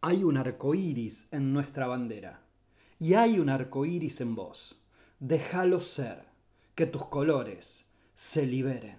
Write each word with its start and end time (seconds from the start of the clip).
Hay 0.00 0.22
un 0.22 0.36
arco 0.36 0.74
iris 0.74 1.26
en 1.32 1.52
nuestra 1.52 1.88
bandera. 1.88 2.40
Y 3.00 3.14
hay 3.14 3.40
un 3.40 3.48
arco 3.48 3.84
iris 3.84 4.20
en 4.20 4.36
vos. 4.36 4.76
Déjalo 5.18 5.80
ser. 5.80 6.22
Que 6.74 6.86
tus 6.86 7.04
colores 7.06 7.86
se 8.14 8.46
liberen. 8.46 8.96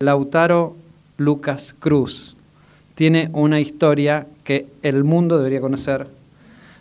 Lautaro 0.00 0.76
Lucas 1.18 1.74
Cruz 1.78 2.34
tiene 2.94 3.28
una 3.34 3.60
historia 3.60 4.26
que 4.42 4.66
el 4.82 5.04
mundo 5.04 5.36
debería 5.36 5.60
conocer, 5.60 6.06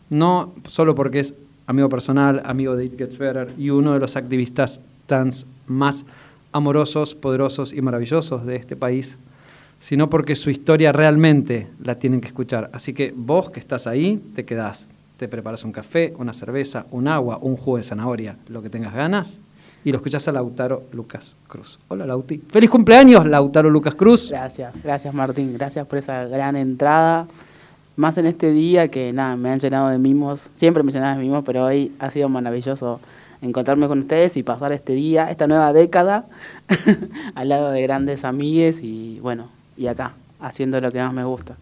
no 0.10 0.54
solo 0.66 0.96
porque 0.96 1.20
es 1.20 1.34
amigo 1.68 1.90
personal, 1.90 2.42
amigo 2.46 2.78
de 2.78 2.86
It 2.86 2.98
Gets 2.98 3.18
Better 3.18 3.54
y 3.58 3.70
uno 3.70 3.94
de 3.94 4.00
los 4.00 4.16
activistas 4.16 4.80
trans 5.06 5.46
más 5.68 6.06
amorosos, 6.54 7.16
poderosos 7.16 7.74
y 7.74 7.82
maravillosos 7.82 8.46
de 8.46 8.56
este 8.56 8.78
país, 8.78 9.18
sino 9.80 10.10
porque 10.10 10.36
su 10.36 10.50
historia 10.50 10.92
realmente 10.92 11.68
la 11.82 11.96
tienen 11.96 12.22
que 12.22 12.28
escuchar. 12.28 12.70
Así 12.74 12.94
que 12.94 13.14
vos 13.16 13.50
que 13.50 13.60
estás 13.60 13.88
ahí, 13.88 14.18
te 14.36 14.46
quedás, 14.46 14.90
te 15.18 15.28
preparas 15.28 15.64
un 15.64 15.72
café, 15.72 16.14
una 16.18 16.34
cerveza, 16.34 16.86
un 16.92 17.08
agua, 17.08 17.40
un 17.42 17.56
jugo 17.56 17.78
de 17.78 17.84
zanahoria, 17.84 18.38
lo 18.48 18.62
que 18.62 18.70
tengas 18.70 18.94
ganas, 18.94 19.40
y 19.84 19.92
lo 19.92 19.98
escuchas 19.98 20.28
a 20.28 20.32
Lautaro 20.34 20.84
Lucas 20.92 21.36
Cruz. 21.48 21.80
Hola 21.88 22.06
Lauti. 22.06 22.42
¡Feliz 22.50 22.70
cumpleaños, 22.70 23.26
Lautaro 23.26 23.70
Lucas 23.70 23.96
Cruz! 23.96 24.30
Gracias, 24.30 24.74
gracias 24.84 25.14
Martín, 25.14 25.54
gracias 25.54 25.88
por 25.88 26.00
esa 26.00 26.26
gran 26.26 26.56
entrada. 26.58 27.28
Más 27.96 28.18
en 28.18 28.26
este 28.26 28.52
día 28.52 28.90
que 28.90 29.12
nada, 29.14 29.36
me 29.36 29.50
han 29.50 29.60
llenado 29.60 29.90
de 29.90 29.98
mimos, 29.98 30.52
siempre 30.56 30.84
me 30.84 30.92
llenan 30.92 31.18
de 31.18 31.24
mimos, 31.24 31.44
pero 31.46 31.66
hoy 31.66 31.94
ha 32.00 32.12
sido 32.12 32.30
maravilloso 32.30 33.00
encontrarme 33.42 33.88
con 33.88 34.00
ustedes 34.00 34.36
y 34.36 34.44
pasar 34.44 34.74
este 34.74 34.94
día, 34.94 35.30
esta 35.32 35.48
nueva 35.48 35.72
década, 35.72 36.26
al 37.36 37.50
lado 37.50 37.72
de 37.72 37.82
grandes 37.82 38.26
amigues 38.26 38.82
y 38.84 39.20
bueno, 39.22 39.50
y 39.80 39.88
acá, 39.88 40.14
haciendo 40.42 40.80
lo 40.82 40.92
que 40.92 41.00
más 41.00 41.14
me 41.14 41.24
gusta. 41.24 41.56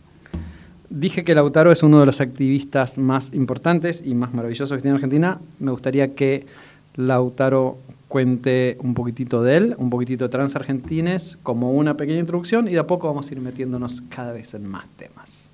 Dije 0.89 1.23
que 1.23 1.35
Lautaro 1.35 1.71
es 1.71 1.83
uno 1.83 1.99
de 1.99 2.05
los 2.07 2.19
activistas 2.19 2.97
más 2.97 3.31
importantes 3.33 4.01
y 4.03 4.15
más 4.15 4.33
maravillosos 4.33 4.75
que 4.75 4.81
tiene 4.81 4.95
Argentina. 4.95 5.39
Me 5.59 5.71
gustaría 5.71 6.15
que 6.15 6.47
Lautaro 6.95 7.77
cuente 8.07 8.77
un 8.81 8.95
poquitito 8.95 9.43
de 9.43 9.57
él, 9.57 9.75
un 9.77 9.91
poquitito 9.91 10.25
de 10.25 10.29
Trans 10.29 10.55
Argentines, 10.55 11.37
como 11.43 11.73
una 11.73 11.95
pequeña 11.95 12.19
introducción 12.19 12.67
y 12.67 12.71
de 12.71 12.79
a 12.79 12.87
poco 12.87 13.07
vamos 13.07 13.29
a 13.29 13.33
ir 13.33 13.41
metiéndonos 13.41 14.01
cada 14.09 14.31
vez 14.31 14.53
en 14.55 14.67
más 14.67 14.85
temas. 14.95 15.49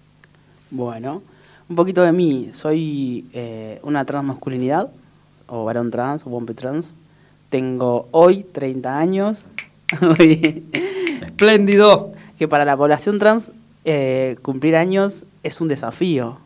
Bueno, 0.72 1.22
un 1.68 1.76
poquito 1.76 2.02
de 2.02 2.14
mí. 2.14 2.52
Soy 2.54 3.26
eh, 3.34 3.80
una 3.84 4.06
transmasculinidad, 4.06 4.90
o 5.48 5.66
varón 5.66 5.92
trans, 5.92 6.26
o 6.26 6.30
bombe 6.30 6.54
trans. 6.54 6.94
Tengo 7.50 8.08
hoy 8.12 8.46
30 8.52 8.98
años. 8.98 9.48
¡Espléndido! 11.26 12.13
Que 12.44 12.50
para 12.50 12.66
la 12.66 12.76
población 12.76 13.20
trans 13.20 13.54
eh, 13.86 14.36
cumplir 14.42 14.76
años 14.76 15.24
es 15.44 15.62
un 15.62 15.70
desafío. 15.70 16.40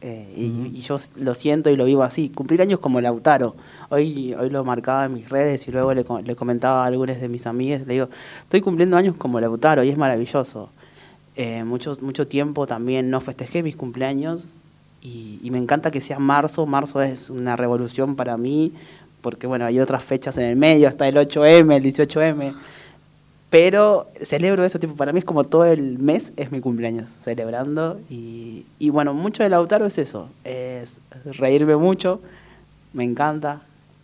Eh, 0.00 0.32
y, 0.36 0.80
yo 0.82 0.98
lo 1.16 1.34
siento 1.34 1.68
y 1.68 1.74
lo 1.74 1.84
vivo 1.84 2.04
así. 2.04 2.28
Cumplir 2.28 2.62
años 2.62 2.78
como 2.78 3.00
Lautaro. 3.00 3.56
Hoy, 3.88 4.34
hoy 4.34 4.50
lo 4.50 4.62
marcaba 4.62 5.06
en 5.06 5.14
mis 5.14 5.28
redes 5.28 5.66
y 5.66 5.72
luego 5.72 5.94
le, 5.94 6.04
le 6.22 6.36
comentaba 6.36 6.84
a 6.84 6.86
algunos 6.86 7.20
de 7.20 7.28
mis 7.28 7.48
amigas. 7.48 7.84
Le 7.88 7.94
digo, 7.94 8.08
estoy 8.42 8.60
cumpliendo 8.60 8.96
años 8.96 9.16
como 9.16 9.40
Lautaro 9.40 9.82
y 9.82 9.88
es 9.88 9.98
maravilloso. 9.98 10.70
Eh, 11.34 11.64
mucho, 11.64 11.98
mucho 12.02 12.28
tiempo 12.28 12.68
también 12.68 13.10
no 13.10 13.20
festejé 13.20 13.64
mis 13.64 13.74
cumpleaños 13.74 14.44
y, 15.02 15.40
y, 15.42 15.50
me 15.50 15.58
encanta 15.58 15.90
que 15.90 16.00
sea 16.00 16.20
marzo. 16.20 16.66
Marzo 16.66 17.02
es 17.02 17.30
una 17.30 17.56
revolución 17.56 18.14
para 18.14 18.36
mí 18.36 18.74
porque, 19.22 19.48
bueno, 19.48 19.66
hay 19.66 19.80
otras 19.80 20.04
fechas 20.04 20.38
en 20.38 20.44
el 20.44 20.54
medio, 20.54 20.86
está 20.86 21.08
el 21.08 21.16
8M, 21.16 21.74
el 21.74 21.82
18M. 21.82 22.54
Pero 23.52 24.06
celebro 24.22 24.64
eso, 24.64 24.78
tipo, 24.78 24.96
para 24.96 25.12
mí 25.12 25.18
es 25.18 25.26
como 25.26 25.44
todo 25.44 25.66
el 25.66 25.98
mes 25.98 26.32
es 26.38 26.50
mi 26.50 26.62
cumpleaños, 26.62 27.10
celebrando. 27.20 28.00
Y, 28.08 28.64
y 28.78 28.88
bueno, 28.88 29.12
mucho 29.12 29.42
de 29.42 29.50
Lautaro 29.50 29.84
es 29.84 29.98
eso, 29.98 30.30
es 30.42 30.98
reírme 31.36 31.76
mucho, 31.76 32.22
me 32.94 33.04
encanta. 33.04 33.60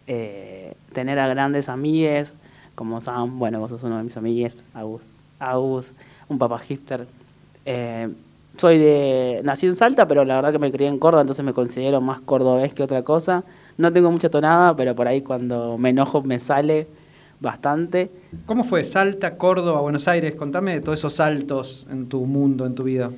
Eh, 0.07 0.75
tener 0.93 1.19
a 1.19 1.29
grandes 1.29 1.71
amigues, 1.71 2.35
como 2.75 3.01
Sam, 3.01 3.39
bueno, 3.39 3.59
vos 3.59 3.71
sos 3.71 3.83
uno 3.85 3.97
de 3.97 4.03
mis 4.03 4.19
amigues, 4.19 4.63
Agus, 4.75 5.01
Agus 5.39 5.93
un 6.29 6.39
papá 6.39 6.59
hipster. 6.59 7.07
Eh, 7.65 8.07
soy 8.59 8.77
de. 8.77 9.41
Nací 9.45 9.67
en 9.67 9.77
Salta, 9.77 10.07
pero 10.07 10.27
la 10.27 10.37
verdad 10.37 10.53
que 10.53 10.59
me 10.59 10.71
crié 10.71 10.89
en 10.89 10.99
Córdoba, 10.99 11.23
entonces 11.23 11.43
me 11.43 11.55
considero 11.55 12.03
más 12.03 12.21
cordobés 12.21 12.75
que 12.75 12.83
otra 12.83 13.03
cosa. 13.03 13.45
No 13.79 13.91
tengo 13.95 14.11
mucha 14.11 14.29
tonada, 14.29 14.77
pero 14.77 14.95
por 14.95 15.09
ahí 15.09 15.23
cuando 15.23 15.79
me 15.79 15.89
enojo 15.89 16.21
me 16.21 16.39
sale 16.39 16.87
bastante. 17.41 18.11
¿Cómo 18.47 18.65
fue 18.65 18.85
Salta, 18.85 19.37
Córdoba, 19.37 19.81
Buenos 19.81 20.09
Aires? 20.09 20.35
Contame 20.35 20.75
de 20.75 20.81
todos 20.81 20.99
esos 20.99 21.15
saltos 21.15 21.87
en 21.91 22.09
tu 22.09 22.25
mundo, 22.27 22.67
en 22.67 22.75
tu 22.75 22.85
vida. 22.85 23.11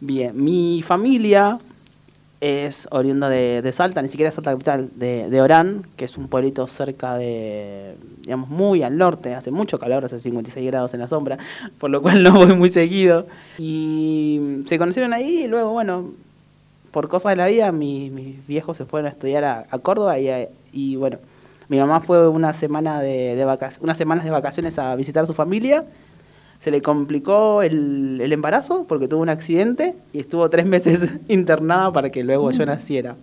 Bien, 0.00 0.32
mi 0.34 0.82
familia 0.82 1.58
es 2.40 2.86
oriunda 2.90 3.30
de, 3.30 3.62
de 3.62 3.72
Salta, 3.72 4.02
ni 4.02 4.08
siquiera 4.08 4.28
es 4.28 4.34
Salta 4.34 4.52
capital, 4.52 4.90
de, 4.94 5.30
de, 5.30 5.40
Orán, 5.40 5.86
que 5.96 6.04
es 6.04 6.18
un 6.18 6.28
pueblito 6.28 6.66
cerca 6.66 7.16
de, 7.16 7.94
digamos, 8.20 8.50
muy 8.50 8.82
al 8.82 8.98
norte, 8.98 9.34
hace 9.34 9.50
mucho 9.50 9.78
calor, 9.78 10.04
hace 10.04 10.20
56 10.20 10.66
grados 10.66 10.92
en 10.92 11.00
la 11.00 11.08
sombra, 11.08 11.38
por 11.78 11.90
lo 11.90 12.02
cual 12.02 12.22
no 12.22 12.32
voy 12.32 12.54
muy 12.54 12.68
seguido. 12.68 13.26
Y 13.58 14.62
se 14.66 14.78
conocieron 14.78 15.14
ahí 15.14 15.44
y 15.44 15.46
luego, 15.46 15.70
bueno, 15.70 16.10
por 16.90 17.08
cosas 17.08 17.30
de 17.30 17.36
la 17.36 17.46
vida, 17.46 17.72
mis, 17.72 18.12
mis 18.12 18.46
viejos 18.46 18.76
se 18.76 18.84
fueron 18.84 19.06
a 19.06 19.10
estudiar 19.10 19.44
a, 19.44 19.66
a 19.70 19.78
Córdoba 19.78 20.18
y, 20.18 20.28
y 20.72 20.96
bueno, 20.96 21.18
mi 21.68 21.78
mamá 21.78 22.00
fue 22.00 22.28
una 22.28 22.52
semana 22.52 23.00
de, 23.00 23.34
de 23.34 23.44
vacaciones, 23.44 23.82
unas 23.82 23.98
semanas 23.98 24.24
de 24.24 24.30
vacaciones 24.30 24.78
a 24.78 24.94
visitar 24.94 25.24
a 25.24 25.26
su 25.26 25.34
familia. 25.34 25.84
Se 26.58 26.70
le 26.70 26.80
complicó 26.80 27.62
el, 27.62 28.18
el, 28.20 28.32
embarazo 28.32 28.86
porque 28.88 29.08
tuvo 29.08 29.20
un 29.20 29.28
accidente 29.28 29.94
y 30.12 30.20
estuvo 30.20 30.48
tres 30.48 30.66
meses 30.66 31.12
internada 31.28 31.92
para 31.92 32.10
que 32.10 32.22
luego 32.24 32.50
yo 32.50 32.64
naciera. 32.66 33.16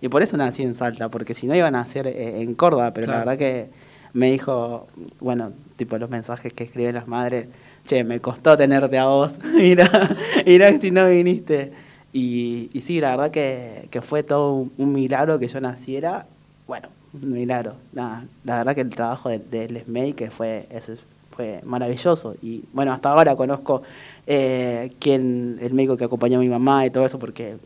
Y 0.00 0.08
por 0.08 0.22
eso 0.22 0.36
nací 0.36 0.62
en 0.62 0.74
Salta, 0.74 1.08
porque 1.10 1.34
si 1.34 1.46
no 1.46 1.54
iba 1.54 1.66
a 1.66 1.70
nacer 1.70 2.06
eh, 2.06 2.40
en 2.40 2.54
Córdoba, 2.54 2.92
pero 2.94 3.06
claro. 3.06 3.20
la 3.20 3.24
verdad 3.26 3.38
que 3.38 3.68
me 4.12 4.30
dijo, 4.30 4.88
bueno, 5.20 5.52
tipo 5.76 5.98
los 5.98 6.10
mensajes 6.10 6.52
que 6.52 6.64
escriben 6.64 6.94
las 6.94 7.06
madres, 7.06 7.48
che, 7.86 8.02
me 8.02 8.20
costó 8.20 8.56
tenerte 8.56 8.98
a 8.98 9.06
vos, 9.06 9.38
mira, 9.54 10.16
mira 10.46 10.72
si 10.78 10.90
no 10.90 11.06
viniste. 11.06 11.72
Y, 12.12 12.70
y 12.72 12.80
sí, 12.80 13.00
la 13.00 13.10
verdad 13.10 13.30
que, 13.30 13.88
que 13.90 14.00
fue 14.00 14.22
todo 14.22 14.54
un, 14.54 14.72
un 14.78 14.92
milagro 14.92 15.38
que 15.38 15.46
yo 15.46 15.60
naciera. 15.60 16.26
Bueno, 16.66 16.88
milagro. 17.12 17.74
Nada, 17.92 18.24
la 18.44 18.58
verdad 18.58 18.74
que 18.74 18.80
el 18.82 18.90
trabajo 18.90 19.28
de, 19.28 19.38
de 19.38 19.82
SMEI 19.84 20.12
que 20.12 20.30
fue, 20.30 20.66
ese 20.70 20.96
fue 21.30 21.60
maravilloso. 21.64 22.34
Y 22.42 22.64
bueno, 22.72 22.92
hasta 22.92 23.10
ahora 23.10 23.36
conozco 23.36 23.82
eh, 24.26 24.92
quién, 24.98 25.58
el 25.60 25.72
médico 25.72 25.96
que 25.96 26.04
acompañó 26.04 26.38
a 26.38 26.40
mi 26.40 26.48
mamá 26.48 26.84
y 26.86 26.90
todo 26.90 27.04
eso, 27.04 27.18
porque 27.18 27.56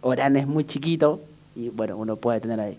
Orán 0.00 0.36
es 0.36 0.46
muy 0.46 0.64
chiquito 0.64 1.20
y 1.54 1.68
bueno, 1.68 1.96
uno 1.96 2.16
puede 2.16 2.40
tener 2.40 2.60
ahí. 2.60 2.76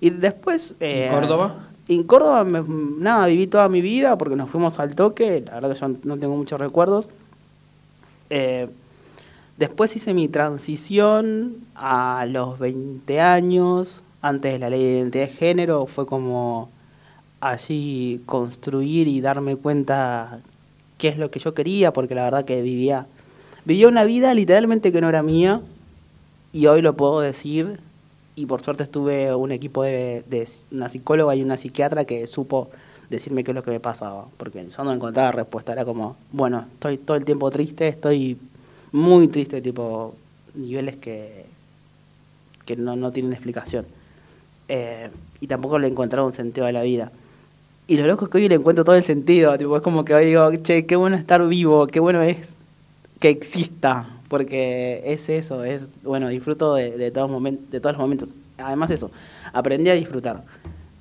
Y 0.00 0.10
después... 0.10 0.74
Eh, 0.80 1.04
¿En 1.04 1.20
Córdoba? 1.20 1.68
En 1.88 2.04
Córdoba, 2.04 2.44
me, 2.44 2.62
nada, 2.98 3.26
viví 3.26 3.46
toda 3.46 3.68
mi 3.68 3.80
vida 3.80 4.16
porque 4.16 4.36
nos 4.36 4.48
fuimos 4.48 4.78
al 4.78 4.94
toque, 4.94 5.42
la 5.44 5.54
verdad 5.54 5.72
que 5.72 5.80
yo 5.80 5.88
no 6.04 6.16
tengo 6.16 6.36
muchos 6.36 6.58
recuerdos. 6.58 7.08
Eh, 8.30 8.68
después 9.58 9.94
hice 9.94 10.14
mi 10.14 10.28
transición 10.28 11.56
a 11.74 12.24
los 12.28 12.58
20 12.58 13.20
años, 13.20 14.01
antes 14.22 14.52
de 14.52 14.58
la 14.60 14.70
ley 14.70 14.82
de 14.82 14.98
identidad 14.98 15.26
de 15.26 15.32
género, 15.32 15.86
fue 15.86 16.06
como 16.06 16.70
allí 17.40 18.22
construir 18.24 19.08
y 19.08 19.20
darme 19.20 19.56
cuenta 19.56 20.40
qué 20.96 21.08
es 21.08 21.18
lo 21.18 21.30
que 21.30 21.40
yo 21.40 21.54
quería, 21.54 21.92
porque 21.92 22.14
la 22.14 22.22
verdad 22.22 22.44
que 22.44 22.62
vivía, 22.62 23.06
vivía 23.64 23.88
una 23.88 24.04
vida 24.04 24.32
literalmente 24.32 24.92
que 24.92 25.00
no 25.00 25.08
era 25.08 25.22
mía, 25.22 25.60
y 26.52 26.66
hoy 26.66 26.82
lo 26.82 26.94
puedo 26.96 27.20
decir, 27.20 27.80
y 28.36 28.46
por 28.46 28.62
suerte 28.62 28.84
estuve 28.84 29.34
un 29.34 29.50
equipo 29.50 29.82
de, 29.82 30.24
una 30.70 30.88
psicóloga 30.88 31.34
y 31.34 31.42
una 31.42 31.56
psiquiatra 31.56 32.04
que 32.04 32.26
supo 32.28 32.70
decirme 33.10 33.42
qué 33.42 33.50
es 33.50 33.56
lo 33.56 33.64
que 33.64 33.72
me 33.72 33.80
pasaba, 33.80 34.26
porque 34.36 34.64
yo 34.64 34.84
no 34.84 34.92
encontraba 34.92 35.32
respuesta, 35.32 35.72
era 35.72 35.84
como, 35.84 36.16
bueno, 36.30 36.64
estoy 36.66 36.96
todo 36.96 37.16
el 37.16 37.24
tiempo 37.24 37.50
triste, 37.50 37.88
estoy 37.88 38.38
muy 38.92 39.26
triste, 39.26 39.60
tipo 39.60 40.14
niveles 40.54 40.96
que, 40.96 41.44
que 42.64 42.76
no, 42.76 42.94
no 42.94 43.10
tienen 43.10 43.32
explicación. 43.32 43.84
Eh, 44.68 45.10
y 45.40 45.46
tampoco 45.46 45.78
le 45.78 45.88
encontraba 45.88 46.26
un 46.26 46.34
sentido 46.34 46.66
a 46.66 46.72
la 46.72 46.82
vida. 46.82 47.10
Y 47.88 47.96
lo 47.96 48.06
loco 48.06 48.26
es 48.26 48.30
que 48.30 48.38
hoy 48.38 48.48
le 48.48 48.54
encuentro 48.54 48.84
todo 48.84 48.94
el 48.94 49.02
sentido, 49.02 49.56
tipo, 49.58 49.76
es 49.76 49.82
como 49.82 50.04
que 50.04 50.14
hoy 50.14 50.26
digo, 50.26 50.50
che, 50.62 50.86
qué 50.86 50.96
bueno 50.96 51.16
estar 51.16 51.46
vivo, 51.46 51.88
qué 51.88 52.00
bueno 52.00 52.22
es 52.22 52.56
que 53.18 53.28
exista, 53.28 54.08
porque 54.28 55.02
es 55.04 55.28
eso, 55.28 55.64
es, 55.64 55.90
bueno, 56.02 56.28
disfruto 56.28 56.74
de, 56.74 56.96
de 56.96 57.10
todos, 57.10 57.30
moment 57.30 57.60
de 57.70 57.80
todos 57.80 57.94
los 57.94 58.00
momentos. 58.00 58.34
Además 58.56 58.90
eso, 58.90 59.10
aprendí 59.52 59.90
a 59.90 59.94
disfrutar. 59.94 60.42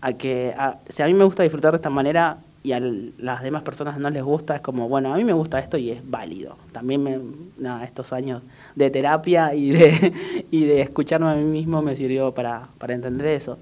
A 0.01 0.13
que, 0.13 0.53
a, 0.57 0.79
si 0.89 1.03
a 1.03 1.05
mí 1.05 1.13
me 1.13 1.23
gusta 1.23 1.43
disfrutar 1.43 1.71
de 1.71 1.77
esta 1.77 1.91
manera 1.91 2.37
y 2.63 2.73
a 2.73 2.79
las 2.79 3.41
demás 3.41 3.63
personas 3.63 3.97
no 3.97 4.09
les 4.09 4.23
gusta, 4.23 4.55
es 4.55 4.61
como, 4.61 4.87
bueno, 4.87 5.13
a 5.13 5.17
mí 5.17 5.23
me 5.23 5.33
gusta 5.33 5.59
esto 5.59 5.77
y 5.77 5.89
es 5.89 6.09
válido. 6.09 6.57
También 6.71 7.01
me, 7.01 7.19
nada, 7.59 7.83
estos 7.83 8.13
años 8.13 8.43
de 8.75 8.91
terapia 8.91 9.55
y 9.55 9.71
de, 9.71 10.13
y 10.51 10.65
de 10.65 10.81
escucharme 10.81 11.29
a 11.29 11.35
mí 11.35 11.43
mismo 11.43 11.81
me 11.81 11.95
sirvió 11.95 12.33
para, 12.33 12.69
para 12.77 12.93
entender 12.93 13.27
eso. 13.27 13.57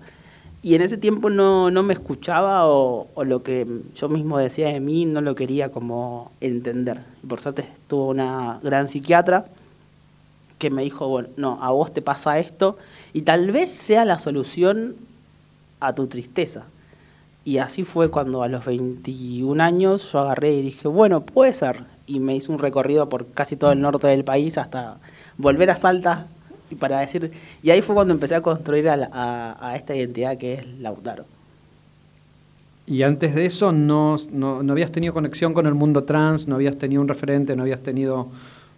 Y 0.62 0.76
en 0.76 0.82
ese 0.82 0.98
tiempo 0.98 1.30
no, 1.30 1.72
no 1.72 1.84
me 1.84 1.94
escuchaba 1.94 2.68
o, 2.68 3.08
o, 3.14 3.24
lo 3.24 3.42
que 3.44 3.66
yo 3.96 4.10
mismo 4.10 4.38
decía 4.38 4.68
de 4.68 4.82
mí 4.82 5.06
no 5.06 5.22
lo 5.22 5.34
quería 5.34 5.72
como 5.72 6.34
entender. 6.42 7.00
Por 7.26 7.40
suerte 7.40 7.62
estuvo 7.62 8.10
una 8.10 8.60
gran 8.62 8.90
psiquiatra 8.90 9.46
que 10.58 10.70
me 10.70 10.84
dijo, 10.84 11.08
bueno, 11.08 11.30
no, 11.38 11.64
a 11.64 11.72
vos 11.72 11.94
te 11.94 12.02
pasa 12.02 12.38
esto 12.40 12.78
y 13.14 13.22
tal 13.22 13.52
vez 13.52 13.70
sea 13.70 14.04
la 14.04 14.20
solución 14.20 14.98
a 15.80 15.96
tu 15.96 16.08
tristeza. 16.08 16.66
Y 17.46 17.58
así 17.58 17.84
fue 17.84 18.10
cuando 18.10 18.44
a 18.44 18.48
los 18.48 18.66
21 18.66 19.62
años 19.64 20.12
yo 20.12 20.20
agarré 20.20 20.54
y 20.54 20.62
dije, 20.62 20.88
bueno, 20.88 21.22
puede 21.22 21.54
ser. 21.54 21.84
Y 22.06 22.20
me 22.20 22.36
hice 22.36 22.52
un 22.52 22.60
recorrido 22.60 23.10
por 23.10 23.28
casi 23.28 23.56
todo 23.56 23.72
el 23.72 23.82
norte 23.82 24.08
del 24.08 24.24
país 24.24 24.58
hasta 24.58 24.98
volver 25.38 25.72
a 25.72 25.76
Salta 25.76 26.28
y 26.70 26.76
para 26.76 27.00
decir, 27.00 27.32
y 27.64 27.70
ahí 27.72 27.82
fue 27.82 27.96
cuando 27.96 28.14
empecé 28.14 28.36
a 28.36 28.42
construir 28.42 28.90
a, 28.90 28.98
la- 28.98 29.10
a- 29.12 29.70
a 29.72 29.76
esta 29.76 29.96
identidad 29.96 30.38
que 30.38 30.54
es 30.54 30.68
Lautaro. 30.80 31.26
Y 32.86 33.04
antes 33.04 33.36
de 33.36 33.46
eso 33.46 33.72
no, 33.72 34.18
no, 34.32 34.64
no 34.64 34.74
habías 34.74 34.92
tenido 34.92 35.14
conexión 35.14 35.54
con 35.54 35.68
el 35.68 35.76
mundo 35.76 36.04
trans, 36.04 36.48
no 36.48 36.56
habías 36.56 36.78
tenido 36.78 37.02
un 37.02 37.08
referente, 37.08 37.56
no 37.56 37.62
habías 37.64 37.82
tenido 37.82 38.28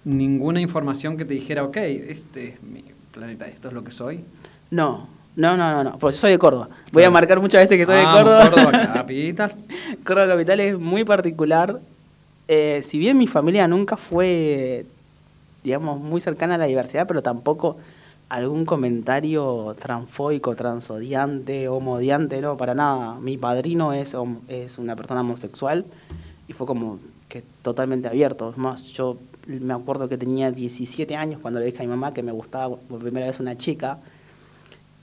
ninguna 0.03 0.59
información 0.61 1.15
que 1.17 1.25
te 1.25 1.33
dijera, 1.33 1.63
ok, 1.63 1.77
este 1.77 2.49
es 2.49 2.63
mi 2.63 2.83
planeta, 3.13 3.47
esto 3.47 3.69
es 3.69 3.73
lo 3.73 3.83
que 3.83 3.91
soy. 3.91 4.21
No, 4.69 5.07
no, 5.35 5.57
no, 5.57 5.71
no, 5.71 5.83
no, 5.83 5.97
porque 5.97 6.15
yo 6.15 6.21
soy 6.21 6.31
de 6.31 6.39
Córdoba. 6.39 6.69
Voy 6.91 7.03
a 7.03 7.09
marcar 7.09 7.39
muchas 7.39 7.61
veces 7.61 7.77
que 7.77 7.85
soy 7.85 7.97
de 7.97 8.03
Córdoba. 8.03 8.49
Córdoba 8.49 8.71
capital. 8.93 9.55
Córdoba 10.05 10.27
Capital 10.27 10.59
es 10.59 10.79
muy 10.79 11.03
particular. 11.03 11.79
Eh, 12.47 12.81
si 12.83 12.97
bien 12.97 13.17
mi 13.17 13.27
familia 13.27 13.67
nunca 13.67 13.95
fue, 13.95 14.85
digamos, 15.63 15.99
muy 15.99 16.19
cercana 16.19 16.55
a 16.55 16.57
la 16.57 16.65
diversidad, 16.65 17.07
pero 17.07 17.21
tampoco 17.21 17.77
algún 18.27 18.65
comentario 18.65 19.75
transfóbico, 19.79 20.55
transodiante, 20.55 21.67
homodiante, 21.67 22.39
no, 22.41 22.57
para 22.57 22.73
nada. 22.73 23.15
Mi 23.19 23.37
padrino 23.37 23.93
es, 23.93 24.15
es 24.47 24.77
una 24.77 24.95
persona 24.95 25.21
homosexual 25.21 25.85
y 26.47 26.53
fue 26.53 26.65
como 26.65 26.99
que 27.27 27.43
totalmente 27.61 28.07
abierto. 28.07 28.49
Es 28.49 28.57
más, 28.57 28.83
yo 28.87 29.17
me 29.47 29.73
acuerdo 29.73 30.07
que 30.07 30.17
tenía 30.17 30.51
17 30.51 31.15
años 31.15 31.41
cuando 31.41 31.59
le 31.59 31.65
dije 31.67 31.79
a 31.79 31.81
mi 31.81 31.87
mamá 31.87 32.13
que 32.13 32.23
me 32.23 32.31
gustaba 32.31 32.75
por 32.75 32.99
primera 32.99 33.27
vez 33.27 33.39
una 33.39 33.57
chica. 33.57 33.99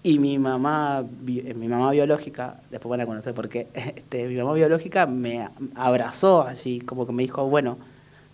Y 0.08 0.18
mi 0.18 0.38
mamá, 0.38 1.04
eh, 1.26 1.52
mi 1.52 1.68
mamá 1.68 1.90
biológica, 1.90 2.54
después 2.70 2.88
van 2.88 3.02
a 3.02 3.04
conocer 3.04 3.34
por 3.34 3.50
qué, 3.50 3.66
este, 3.74 4.26
mi 4.26 4.36
mamá 4.36 4.54
biológica 4.54 5.04
me 5.04 5.50
abrazó 5.74 6.44
allí, 6.44 6.80
como 6.80 7.06
que 7.06 7.12
me 7.12 7.24
dijo, 7.24 7.46
bueno, 7.46 7.76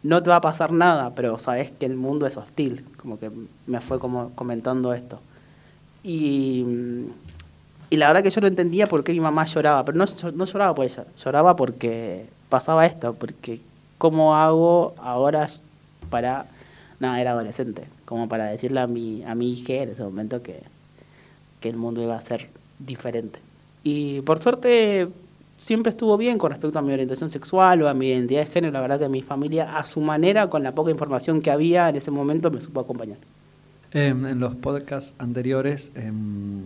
no 0.04 0.22
te 0.22 0.30
va 0.30 0.36
a 0.36 0.40
pasar 0.40 0.70
nada, 0.70 1.10
pero 1.16 1.36
sabes 1.36 1.72
que 1.72 1.86
el 1.86 1.96
mundo 1.96 2.28
es 2.28 2.36
hostil, 2.36 2.84
como 2.96 3.18
que 3.18 3.28
me 3.66 3.80
fue 3.80 3.98
como 3.98 4.30
comentando 4.36 4.94
esto. 4.94 5.18
Y, 6.04 6.62
mm, 6.64 7.06
y 7.90 7.96
la 7.96 8.06
verdad 8.06 8.22
que 8.22 8.30
yo 8.30 8.40
no 8.40 8.46
entendía 8.46 8.86
por 8.86 9.02
qué 9.02 9.10
mi 9.10 9.18
mamá 9.18 9.44
lloraba, 9.44 9.84
pero 9.84 9.98
no, 9.98 10.04
no 10.32 10.44
lloraba 10.44 10.76
por 10.76 10.84
ella, 10.84 11.04
lloraba 11.16 11.56
porque 11.56 12.26
pasaba 12.50 12.86
esto, 12.86 13.14
porque 13.14 13.58
¿cómo 13.98 14.36
hago 14.36 14.94
ahora 14.98 15.50
para, 16.08 16.46
nada, 17.00 17.20
era 17.20 17.32
adolescente, 17.32 17.88
como 18.04 18.28
para 18.28 18.44
decirle 18.44 18.78
a 18.78 18.86
mi, 18.86 19.24
a 19.24 19.34
mi 19.34 19.54
hija 19.54 19.72
en 19.72 19.88
ese 19.88 20.04
momento 20.04 20.40
que, 20.40 20.62
que 21.64 21.70
el 21.70 21.76
mundo 21.78 22.02
iba 22.02 22.14
a 22.14 22.20
ser 22.20 22.48
diferente. 22.78 23.38
Y 23.82 24.20
por 24.20 24.38
suerte 24.38 25.08
siempre 25.56 25.88
estuvo 25.90 26.16
bien 26.18 26.36
con 26.36 26.50
respecto 26.50 26.78
a 26.78 26.82
mi 26.82 26.92
orientación 26.92 27.30
sexual 27.30 27.80
o 27.82 27.88
a 27.88 27.94
mi 27.94 28.08
identidad 28.08 28.40
de 28.44 28.46
género. 28.52 28.72
La 28.74 28.80
verdad 28.82 28.98
que 29.00 29.08
mi 29.08 29.22
familia, 29.22 29.78
a 29.78 29.84
su 29.84 30.00
manera, 30.02 30.50
con 30.50 30.62
la 30.62 30.72
poca 30.72 30.90
información 30.90 31.40
que 31.40 31.50
había 31.50 31.88
en 31.88 31.96
ese 31.96 32.10
momento, 32.10 32.50
me 32.50 32.60
supo 32.60 32.80
acompañar. 32.80 33.16
Em, 33.92 34.26
en 34.26 34.40
los 34.40 34.54
podcasts 34.56 35.14
anteriores 35.18 35.90
em, 35.94 36.64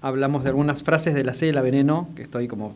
hablamos 0.00 0.44
de 0.44 0.50
algunas 0.50 0.82
frases 0.84 1.14
de 1.14 1.24
la 1.24 1.34
serie 1.34 1.54
La 1.54 1.62
Veneno, 1.62 2.08
que 2.14 2.22
estoy 2.22 2.46
como 2.46 2.74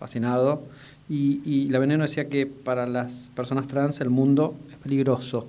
fascinado, 0.00 0.62
y, 1.10 1.68
La 1.70 1.78
Veneno 1.78 2.02
decía 2.02 2.28
que 2.28 2.46
para 2.46 2.86
las 2.86 3.30
personas 3.36 3.66
trans 3.68 4.00
el 4.00 4.10
mundo 4.10 4.54
es 4.70 4.76
peligroso. 4.78 5.46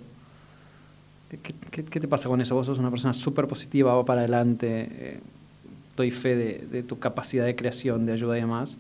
¿Qué, 1.30 1.54
qué- 1.72 1.84
qué 1.86 2.00
te 2.00 2.08
pasa 2.08 2.28
con 2.30 2.42
eso? 2.42 2.56
Vos 2.56 2.66
sos 2.66 2.80
una 2.80 2.90
persona 2.90 3.14
súper 3.14 3.48
positiva, 3.48 3.94
va 3.94 4.04
para 4.06 4.22
adelante, 4.22 4.88
eh, 4.92 5.20
doy 6.00 6.12
fe 6.12 6.34
de, 6.34 6.68
de 6.72 6.82
tu 6.82 6.98
capacidad 6.98 7.44
de 7.44 7.58
creación, 7.58 8.06
de 8.06 8.14
ayuda 8.14 8.38
y 8.38 8.42
demás, 8.42 8.78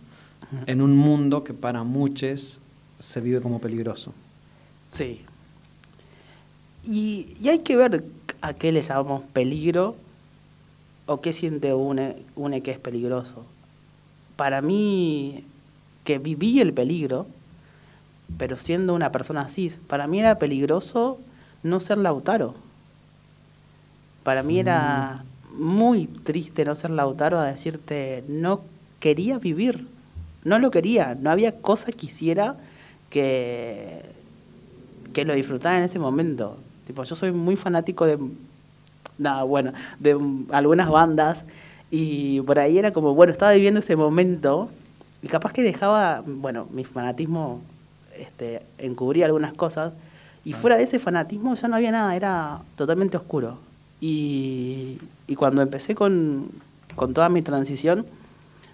en 0.67 0.81
un 0.81 0.95
mundo 0.95 1.43
que 1.43 1.53
para 1.53 1.83
muchos 1.83 2.59
se 2.97 3.19
vive 3.19 3.41
como 3.41 3.59
peligroso. 3.59 4.13
Sí. 4.87 5.25
Y, 6.85 7.35
y 7.41 7.49
hay 7.49 7.59
que 7.59 7.75
ver 7.75 8.05
a 8.39 8.53
qué 8.53 8.71
le 8.71 8.81
llamamos 8.81 9.25
peligro 9.33 9.97
o 11.07 11.19
qué 11.19 11.33
siente 11.33 11.73
une, 11.73 12.15
une 12.37 12.61
que 12.61 12.71
es 12.71 12.79
peligroso. 12.79 13.45
Para 14.37 14.61
mí, 14.61 15.43
que 16.05 16.19
viví 16.19 16.61
el 16.61 16.73
peligro, 16.73 17.27
pero 18.37 18.55
siendo 18.55 18.93
una 18.93 19.11
persona 19.11 19.49
cis, 19.49 19.81
para 19.87 20.07
mí 20.07 20.21
era 20.21 20.39
peligroso 20.39 21.19
no 21.63 21.81
ser 21.81 21.97
Lautaro. 21.97 22.55
Para 24.23 24.41
mí 24.41 24.57
era 24.57 25.25
muy 25.59 26.07
triste 26.07 26.65
no 26.65 26.75
ser 26.75 26.91
Lautaro 26.91 27.39
a 27.39 27.45
decirte, 27.45 28.23
no 28.27 28.61
quería 28.99 29.37
vivir, 29.37 29.87
no 30.43 30.57
lo 30.59 30.71
quería, 30.71 31.15
no 31.19 31.29
había 31.29 31.61
cosa 31.61 31.91
que 31.91 32.05
hiciera 32.07 32.55
que, 33.09 34.01
que 35.13 35.25
lo 35.25 35.33
disfrutara 35.33 35.77
en 35.77 35.83
ese 35.83 35.99
momento. 35.99 36.57
Tipo, 36.87 37.03
yo 37.03 37.15
soy 37.15 37.31
muy 37.31 37.55
fanático 37.55 38.05
de, 38.05 38.17
nada, 39.17 39.43
bueno, 39.43 39.73
de 39.99 40.17
algunas 40.51 40.89
bandas 40.89 41.45
y 41.91 42.41
por 42.41 42.59
ahí 42.59 42.77
era 42.77 42.91
como, 42.93 43.13
bueno, 43.13 43.31
estaba 43.31 43.51
viviendo 43.51 43.81
ese 43.81 43.95
momento 43.95 44.69
y 45.21 45.27
capaz 45.27 45.51
que 45.53 45.61
dejaba, 45.61 46.23
bueno, 46.25 46.67
mi 46.71 46.85
fanatismo 46.85 47.61
este, 48.17 48.61
encubría 48.77 49.25
algunas 49.25 49.53
cosas 49.53 49.93
y 50.45 50.53
fuera 50.53 50.77
de 50.77 50.83
ese 50.83 50.99
fanatismo 50.99 51.53
ya 51.55 51.67
no 51.67 51.75
había 51.75 51.91
nada, 51.91 52.15
era 52.15 52.59
totalmente 52.75 53.17
oscuro. 53.17 53.68
Y, 54.01 54.97
y 55.27 55.35
cuando 55.35 55.61
empecé 55.61 55.95
con, 55.95 56.49
con 56.95 57.13
toda 57.13 57.29
mi 57.29 57.41
transición, 57.41 58.05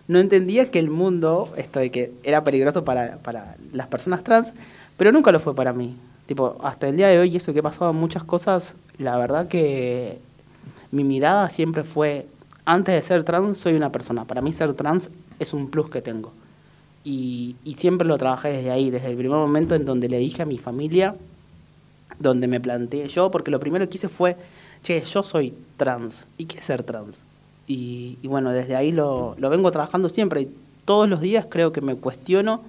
no 0.07 0.19
entendía 0.19 0.69
que 0.69 0.79
el 0.79 0.89
mundo, 0.89 1.51
esto 1.57 1.79
de 1.79 1.89
que 1.91 2.11
era 2.23 2.43
peligroso 2.43 2.83
para, 2.83 3.17
para 3.17 3.55
las 3.73 3.87
personas 3.87 4.23
trans, 4.23 4.53
pero 4.97 5.11
nunca 5.11 5.31
lo 5.31 5.39
fue 5.39 5.55
para 5.55 5.73
mí. 5.73 5.95
Tipo, 6.27 6.57
hasta 6.63 6.87
el 6.87 6.97
día 6.97 7.07
de 7.07 7.19
hoy, 7.19 7.29
y 7.29 7.37
eso 7.37 7.53
que 7.53 7.59
he 7.59 7.63
pasado 7.63 7.91
muchas 7.93 8.23
cosas, 8.23 8.77
la 8.97 9.17
verdad 9.17 9.47
que 9.47 10.19
mi 10.91 11.03
mirada 11.03 11.49
siempre 11.49 11.83
fue, 11.83 12.27
antes 12.65 12.95
de 12.95 13.01
ser 13.01 13.23
trans, 13.23 13.57
soy 13.57 13.73
una 13.73 13.91
persona. 13.91 14.25
Para 14.25 14.41
mí 14.41 14.51
ser 14.51 14.73
trans 14.73 15.09
es 15.39 15.53
un 15.53 15.69
plus 15.69 15.89
que 15.89 16.01
tengo. 16.01 16.33
Y, 17.03 17.55
y 17.63 17.73
siempre 17.75 18.07
lo 18.07 18.17
trabajé 18.17 18.49
desde 18.49 18.71
ahí, 18.71 18.89
desde 18.89 19.09
el 19.09 19.17
primer 19.17 19.37
momento 19.37 19.75
en 19.75 19.85
donde 19.85 20.09
le 20.09 20.17
dije 20.17 20.41
a 20.41 20.45
mi 20.45 20.57
familia, 20.57 21.15
donde 22.19 22.47
me 22.47 22.59
planteé 22.59 23.07
yo, 23.07 23.29
porque 23.29 23.51
lo 23.51 23.59
primero 23.59 23.87
que 23.87 23.97
hice 23.97 24.09
fue, 24.09 24.37
che, 24.85 25.03
yo 25.03 25.23
soy 25.23 25.53
trans, 25.77 26.25
¿y 26.37 26.45
qué 26.45 26.57
es 26.57 26.63
ser 26.63 26.83
trans? 26.83 27.17
Y, 27.67 28.17
y 28.21 28.27
bueno, 28.27 28.51
desde 28.51 28.75
ahí 28.75 28.91
lo, 28.91 29.35
lo 29.39 29.49
vengo 29.49 29.71
trabajando 29.71 30.09
siempre 30.09 30.41
y 30.41 30.55
todos 30.85 31.09
los 31.09 31.19
días 31.21 31.47
creo 31.49 31.71
que 31.71 31.81
me 31.81 31.95
cuestiono 31.95 32.61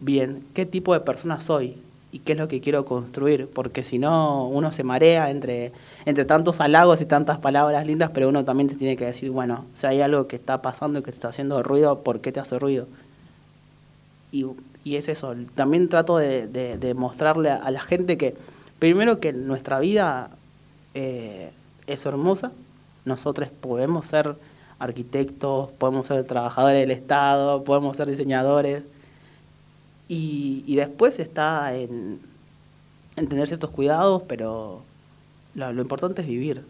bien 0.00 0.44
qué 0.54 0.66
tipo 0.66 0.92
de 0.92 1.00
persona 1.00 1.40
soy 1.40 1.76
y 2.10 2.18
qué 2.18 2.32
es 2.32 2.38
lo 2.38 2.48
que 2.48 2.60
quiero 2.60 2.84
construir, 2.84 3.48
porque 3.48 3.82
si 3.82 3.98
no 3.98 4.46
uno 4.48 4.72
se 4.72 4.82
marea 4.82 5.30
entre, 5.30 5.72
entre 6.04 6.24
tantos 6.24 6.60
halagos 6.60 7.00
y 7.00 7.06
tantas 7.06 7.38
palabras 7.38 7.86
lindas, 7.86 8.10
pero 8.12 8.28
uno 8.28 8.44
también 8.44 8.68
te 8.68 8.74
tiene 8.74 8.96
que 8.96 9.06
decir, 9.06 9.30
bueno, 9.30 9.64
si 9.74 9.86
hay 9.86 10.00
algo 10.02 10.26
que 10.26 10.36
está 10.36 10.60
pasando 10.60 10.98
y 10.98 11.02
que 11.02 11.12
te 11.12 11.16
está 11.16 11.28
haciendo 11.28 11.62
ruido, 11.62 12.00
¿por 12.00 12.20
qué 12.20 12.32
te 12.32 12.40
hace 12.40 12.58
ruido? 12.58 12.86
Y, 14.32 14.44
y 14.84 14.96
es 14.96 15.08
eso, 15.08 15.34
también 15.54 15.88
trato 15.88 16.16
de, 16.18 16.46
de- 16.48 16.76
de 16.76 16.94
mostrarle 16.94 17.50
a, 17.50 17.70
la 17.70 17.80
gente 17.80 18.18
que, 18.18 18.34
primero 18.78 19.20
que 19.20 19.32
nuestra 19.32 19.78
vida 19.78 20.30
eh, 20.94 21.50
es 21.86 22.06
hermosa, 22.06 22.52
nosotros 23.04 23.48
podemos 23.48 24.06
ser 24.06 24.36
arquitectos, 24.78 25.70
podemos 25.78 26.06
ser 26.06 26.24
trabajadores 26.24 26.80
del 26.80 26.90
Estado, 26.90 27.64
podemos 27.64 27.96
ser 27.96 28.08
diseñadores, 28.08 28.84
y, 30.08 30.64
y 30.66 30.76
después 30.76 31.18
está 31.18 31.74
en, 31.74 32.20
en 33.16 33.28
tener 33.28 33.46
ciertos 33.46 33.70
cuidados, 33.70 34.22
pero 34.26 34.82
lo, 35.54 35.72
lo 35.72 35.82
importante 35.82 36.22
es 36.22 36.28
vivir. 36.28 36.64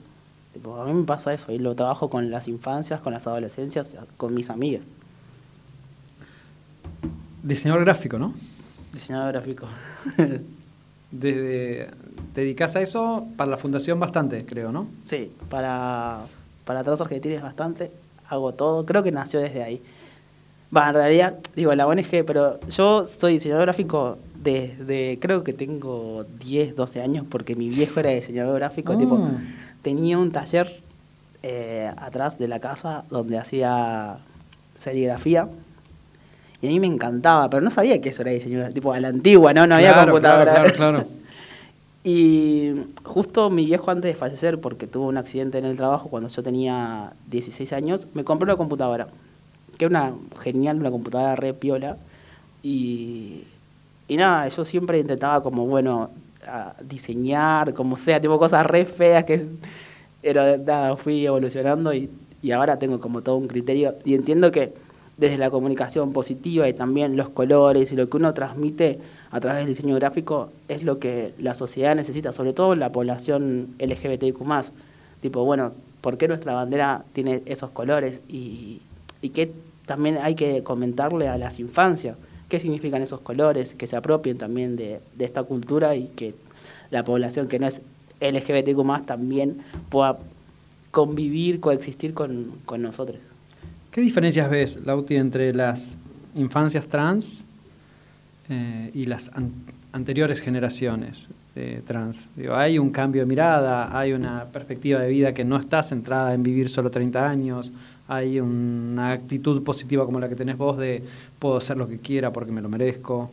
Tipo, 0.52 0.76
a 0.76 0.84
mí 0.84 0.92
me 0.92 1.04
pasa 1.04 1.32
eso, 1.32 1.50
y 1.52 1.58
lo 1.58 1.74
trabajo 1.74 2.10
con 2.10 2.30
las 2.30 2.48
infancias, 2.48 3.00
con 3.00 3.12
las 3.12 3.26
adolescencias, 3.26 3.96
con 4.16 4.34
mis 4.34 4.50
amigas. 4.50 4.84
Diseñador 7.42 7.84
gráfico, 7.84 8.18
¿no? 8.18 8.34
Diseñador 8.92 9.32
gráfico. 9.32 9.66
Desde, 11.12 11.88
te 12.35 12.40
dedicas 12.40 12.75
a 12.75 12.81
eso 12.81 13.26
para 13.37 13.50
la 13.50 13.57
fundación 13.57 14.00
bastante, 14.00 14.45
creo, 14.45 14.73
¿no? 14.73 14.88
Sí, 15.04 15.31
para, 15.49 16.23
para 16.64 16.81
Argentina 16.81 17.35
es 17.37 17.42
bastante, 17.42 17.90
hago 18.28 18.52
todo, 18.54 18.85
creo 18.85 19.02
que 19.02 19.12
nació 19.12 19.40
desde 19.40 19.62
ahí. 19.62 19.83
Va, 20.75 20.88
en 20.88 20.95
realidad, 20.95 21.38
digo, 21.54 21.75
la 21.75 21.87
ONG, 21.87 22.25
pero 22.26 22.59
yo 22.71 23.07
soy 23.07 23.35
diseñador 23.35 23.64
gráfico 23.66 24.16
desde, 24.42 25.19
creo 25.21 25.45
que 25.45 25.52
tengo 25.52 26.25
10, 26.40 26.75
12 26.75 27.02
años, 27.02 27.26
porque 27.28 27.54
mi 27.54 27.69
viejo 27.69 28.00
era 28.00 28.09
diseñador 28.11 28.54
gráfico, 28.57 28.95
Ah. 28.95 28.99
tipo, 28.99 29.28
tenía 29.83 30.16
un 30.19 30.33
taller 30.33 30.81
eh, 31.42 31.90
atrás 31.99 32.38
de 32.38 32.49
la 32.49 32.59
casa 32.61 33.04
donde 33.11 33.37
hacía 33.37 34.16
serigrafía. 34.75 35.49
Y 36.62 36.69
a 36.69 36.71
mí 36.71 36.78
me 36.81 36.87
encantaba, 36.87 37.50
pero 37.50 37.61
no 37.61 37.71
sabía 37.71 38.00
que 38.00 38.11
eso 38.11 38.23
era 38.23 38.31
diseño, 38.31 38.73
tipo 38.73 38.92
a 38.92 39.00
la 39.00 39.09
antigua, 39.09 39.52
¿no? 39.52 39.66
No 39.66 39.75
había 39.75 39.92
Claro, 39.92 40.12
computadora. 40.12 40.52
Claro, 40.52 40.73
claro, 40.75 40.99
claro. 40.99 41.09
Y 42.04 42.73
justo 43.04 43.49
mi 43.49 43.64
viejo 43.64 43.90
antes 43.90 44.12
de 44.12 44.19
fallecer, 44.19 44.61
porque 44.61 44.88
tuvo 44.88 45.07
un 45.07 45.16
accidente 45.19 45.59
en 45.59 45.64
el 45.64 45.76
trabajo 45.76 46.09
cuando 46.09 46.28
yo 46.28 46.42
tenía 46.42 47.12
16 47.31 47.73
años, 47.73 48.09
me 48.14 48.25
compró 48.25 48.45
una 48.45 48.57
computadora. 48.57 49.07
Que 49.78 49.85
era 49.85 49.90
una 49.90 50.14
genial, 50.40 50.78
una 50.78 50.90
computadora 50.90 51.37
re 51.37 51.54
piola. 51.54 51.97
Y, 52.61 53.45
y 54.09 54.16
nada, 54.16 54.49
yo 54.49 54.64
siempre 54.64 54.99
intentaba 54.99 55.45
como, 55.45 55.66
bueno, 55.66 56.11
a 56.45 56.75
diseñar, 56.83 57.73
como 57.73 57.97
sea, 57.97 58.21
tipo 58.21 58.37
cosas 58.38 58.66
re 58.66 58.85
feas 58.85 59.25
que... 59.25 59.47
Pero 60.23 60.59
nada, 60.59 60.97
fui 60.97 61.25
evolucionando 61.25 61.95
y, 61.95 62.11
y 62.42 62.50
ahora 62.50 62.81
tengo 62.81 62.99
como 62.99 63.23
todo 63.23 63.37
un 63.37 63.47
criterio. 63.47 63.95
Y 64.04 64.14
entiendo 64.14 64.50
que 64.50 64.75
desde 65.22 65.38
la 65.38 65.50
comunicación 65.50 66.12
positiva 66.12 66.68
y 66.68 66.72
también 66.72 67.16
los 67.16 67.28
colores 67.28 67.92
y 67.92 67.94
lo 67.96 68.08
que 68.08 68.16
uno 68.16 68.34
transmite 68.34 68.98
a 69.30 69.38
través 69.38 69.60
del 69.60 69.72
diseño 69.72 69.94
gráfico 69.94 70.50
es 70.66 70.82
lo 70.82 70.98
que 70.98 71.32
la 71.38 71.54
sociedad 71.54 71.94
necesita, 71.94 72.32
sobre 72.32 72.52
todo 72.52 72.74
la 72.74 72.90
población 72.90 73.68
LGBTIQ+. 73.78 74.42
Tipo, 75.20 75.44
bueno, 75.44 75.74
¿por 76.00 76.18
qué 76.18 76.26
nuestra 76.26 76.54
bandera 76.54 77.04
tiene 77.12 77.40
esos 77.46 77.70
colores? 77.70 78.20
Y, 78.28 78.80
y 79.20 79.28
qué 79.28 79.52
también 79.86 80.18
hay 80.20 80.34
que 80.34 80.64
comentarle 80.64 81.28
a 81.28 81.38
las 81.38 81.60
infancias 81.60 82.16
qué 82.48 82.58
significan 82.58 83.00
esos 83.00 83.20
colores, 83.20 83.74
que 83.74 83.86
se 83.86 83.94
apropien 83.94 84.38
también 84.38 84.74
de, 84.74 84.98
de 85.14 85.24
esta 85.24 85.44
cultura 85.44 85.94
y 85.94 86.08
que 86.08 86.34
la 86.90 87.04
población 87.04 87.46
que 87.46 87.60
no 87.60 87.68
es 87.68 87.80
LGBTQ+, 88.20 89.06
también 89.06 89.62
pueda 89.88 90.18
convivir, 90.90 91.60
coexistir 91.60 92.12
con, 92.12 92.58
con 92.64 92.82
nosotros. 92.82 93.18
¿Qué 93.92 94.00
diferencias 94.00 94.49
ves, 94.49 94.78
Lauti, 94.87 95.16
entre 95.16 95.52
las 95.52 95.99
infancias 96.34 96.87
trans 96.87 97.44
eh, 98.49 98.90
y 98.94 99.04
las 99.04 99.28
an 99.34 99.52
anteriores 99.92 100.40
generaciones 100.40 101.28
eh, 101.56 101.82
trans? 101.87 102.26
Digo, 102.34 102.54
hay 102.54 102.78
un 102.78 102.88
cambio 102.88 103.20
de 103.20 103.26
mirada, 103.26 103.94
hay 103.94 104.14
una 104.14 104.46
perspectiva 104.46 104.99
de 104.99 105.11
vida 105.11 105.34
que 105.34 105.44
no 105.44 105.58
está 105.58 105.82
centrada 105.82 106.32
en 106.32 106.42
vivir 106.42 106.70
solo 106.70 106.90
30 106.90 107.28
años, 107.28 107.70
hay 108.08 108.40
una 108.40 109.12
actitud 109.12 109.62
positiva 109.62 110.06
como 110.06 110.18
la 110.18 110.30
que 110.30 110.37
tenés 110.37 110.56
vos 110.56 110.78
de 110.78 111.02
puedo 111.38 111.58
hacer 111.58 111.76
lo 111.76 111.87
que 111.87 111.99
quiera 111.99 112.32
porque 112.32 112.50
me 112.50 112.62
lo 112.62 112.70
merezco. 112.70 113.30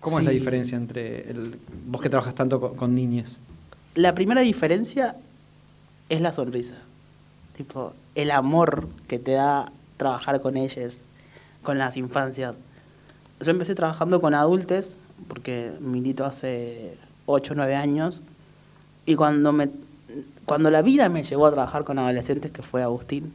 ¿Cómo 0.00 0.16
sí. 0.16 0.22
es 0.22 0.26
la 0.28 0.32
diferencia 0.32 0.78
entre 0.78 1.30
el, 1.30 1.56
vos 1.88 2.00
que 2.00 2.08
trabajas 2.08 2.34
tanto 2.34 2.58
con, 2.58 2.74
con 2.74 2.94
niñas? 2.94 3.36
La 3.96 4.14
primera 4.14 4.40
diferencia 4.40 5.16
es 6.08 6.22
la 6.22 6.32
sonrisa. 6.32 6.76
Tipo, 7.56 7.92
el 8.14 8.30
amor 8.30 8.88
que 9.08 9.18
te 9.18 9.32
da 9.32 9.70
trabajar 9.96 10.40
con 10.40 10.56
ellas, 10.56 11.04
con 11.62 11.78
las 11.78 11.96
infancias. 11.96 12.54
Yo 13.40 13.50
empecé 13.50 13.74
trabajando 13.74 14.20
con 14.20 14.34
adultos, 14.34 14.96
porque 15.28 15.72
milito 15.80 16.24
hace 16.24 16.96
8 17.26 17.52
o 17.52 17.56
9 17.56 17.74
años, 17.74 18.22
y 19.04 19.16
cuando, 19.16 19.52
me, 19.52 19.70
cuando 20.46 20.70
la 20.70 20.82
vida 20.82 21.08
me 21.08 21.22
llevó 21.22 21.46
a 21.46 21.52
trabajar 21.52 21.84
con 21.84 21.98
adolescentes, 21.98 22.50
que 22.50 22.62
fue 22.62 22.82
Agustín, 22.82 23.32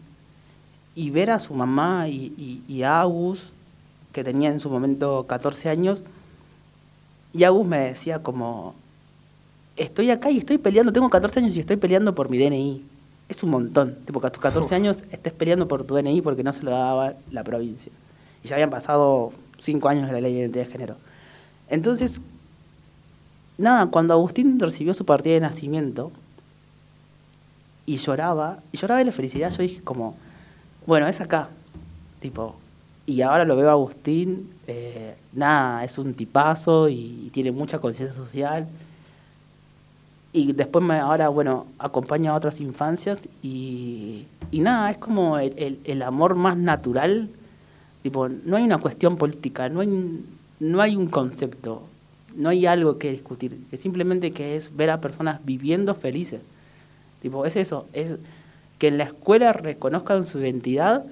y 0.96 1.12
ver 1.12 1.30
a 1.30 1.40
su 1.40 1.54
mamá 1.54 2.08
y, 2.08 2.34
y, 2.38 2.64
y 2.68 2.84
a 2.84 3.02
Agus, 3.02 3.40
que 4.14 4.24
tenía 4.24 4.50
en 4.50 4.60
su 4.60 4.70
momento 4.70 5.26
14 5.28 5.70
años, 5.70 6.02
y 7.34 7.44
Agus 7.44 7.68
me 7.68 7.80
decía 7.80 8.24
como, 8.24 8.74
estoy 9.76 10.10
acá 10.10 10.32
y 10.32 10.40
estoy 10.40 10.58
peleando, 10.58 10.92
tengo 10.92 11.10
14 11.10 11.40
años 11.40 11.56
y 11.56 11.60
estoy 11.60 11.78
peleando 11.78 12.16
por 12.16 12.30
mi 12.30 12.40
DNI 12.40 12.97
es 13.30 13.44
un 13.44 13.50
montón. 13.50 13.96
Tipo, 14.06 14.22
que 14.22 14.28
a 14.28 14.30
tus 14.32 14.42
14 14.42 14.66
Uf. 14.66 14.72
años 14.74 15.04
estés 15.12 15.34
peleando 15.34 15.68
por 15.68 15.84
tu 15.84 15.96
DNI 15.96 16.22
porque 16.22 16.44
no 16.44 16.54
se 16.54 16.64
lo 16.64 16.72
daba 16.72 17.14
la 17.32 17.44
provincia. 17.44 17.92
Y 18.44 18.48
ya 18.48 18.56
habían 18.56 18.70
pasado 18.70 19.34
5 19.62 19.90
años 19.90 20.08
de 20.08 20.14
la 20.14 20.22
ley 20.22 20.34
de 20.34 20.40
identidad 20.40 20.66
de 20.66 20.72
género. 20.72 20.96
Entonces, 21.70 22.22
nada, 23.58 23.88
cuando 23.88 24.14
Agustín 24.14 24.60
recibió 24.60 24.94
su 24.94 25.06
partida 25.06 25.34
de 25.34 25.42
nacimiento 25.42 26.12
y 27.86 27.98
lloraba, 27.98 28.60
y 28.72 28.78
lloraba 28.78 29.00
de 29.00 29.06
la 29.06 29.12
felicidad, 29.12 29.52
yo 29.52 29.64
dije 29.64 29.82
como, 29.82 30.16
bueno, 30.86 31.08
es 31.08 31.20
acá. 31.20 31.50
Tipo, 32.22 32.56
y 33.06 33.22
ahora 33.22 33.46
lo 33.46 33.56
veo 33.56 33.70
a 33.70 33.74
Agustín, 33.74 34.50
eh, 34.68 35.16
nada, 35.34 35.84
es 35.84 35.98
un 35.98 36.14
tipazo 36.14 36.90
y, 36.90 37.26
y 37.26 37.30
tiene 37.32 37.52
mucha 37.52 37.80
conciencia 37.80 38.16
social 38.16 38.68
y 40.38 40.54
después 40.54 40.86
me, 40.86 41.00
ahora, 41.00 41.30
bueno, 41.30 41.66
acompaña 41.80 42.30
a 42.30 42.36
otras 42.36 42.62
infancias 42.62 43.28
y, 43.42 44.28
y 44.52 44.60
nada, 44.60 44.92
es 44.92 45.00
como 45.00 45.40
el, 45.40 45.80
el, 45.84 46.02
amor 46.04 46.36
más 46.36 46.56
natural. 46.56 47.30
Tipo, 48.04 48.30
no 48.30 48.56
hay 48.56 48.64
una 48.64 48.78
cuestión 48.78 49.18
política, 49.18 49.68
no 49.68 49.80
hay, 49.80 50.24
no 50.60 50.82
hay 50.82 50.96
un 50.96 51.08
concepto, 51.08 51.82
no 52.36 52.50
hay 52.50 52.68
algo 52.68 53.00
que 53.00 53.10
discutir, 53.10 53.58
es 53.72 53.80
simplemente 53.80 54.30
que 54.30 54.56
es 54.56 54.76
ver 54.78 54.92
a 54.92 55.02
personas 55.02 55.44
viviendo 55.44 55.96
felices. 55.96 56.42
Tipo, 57.24 57.48
es 57.48 57.56
eso, 57.56 57.88
es 57.94 58.18
que 58.78 58.90
en 58.90 59.00
la 59.00 59.06
escuela 59.06 59.54
reconozcan 59.54 60.24
su 60.24 60.38
identidad 60.38 61.04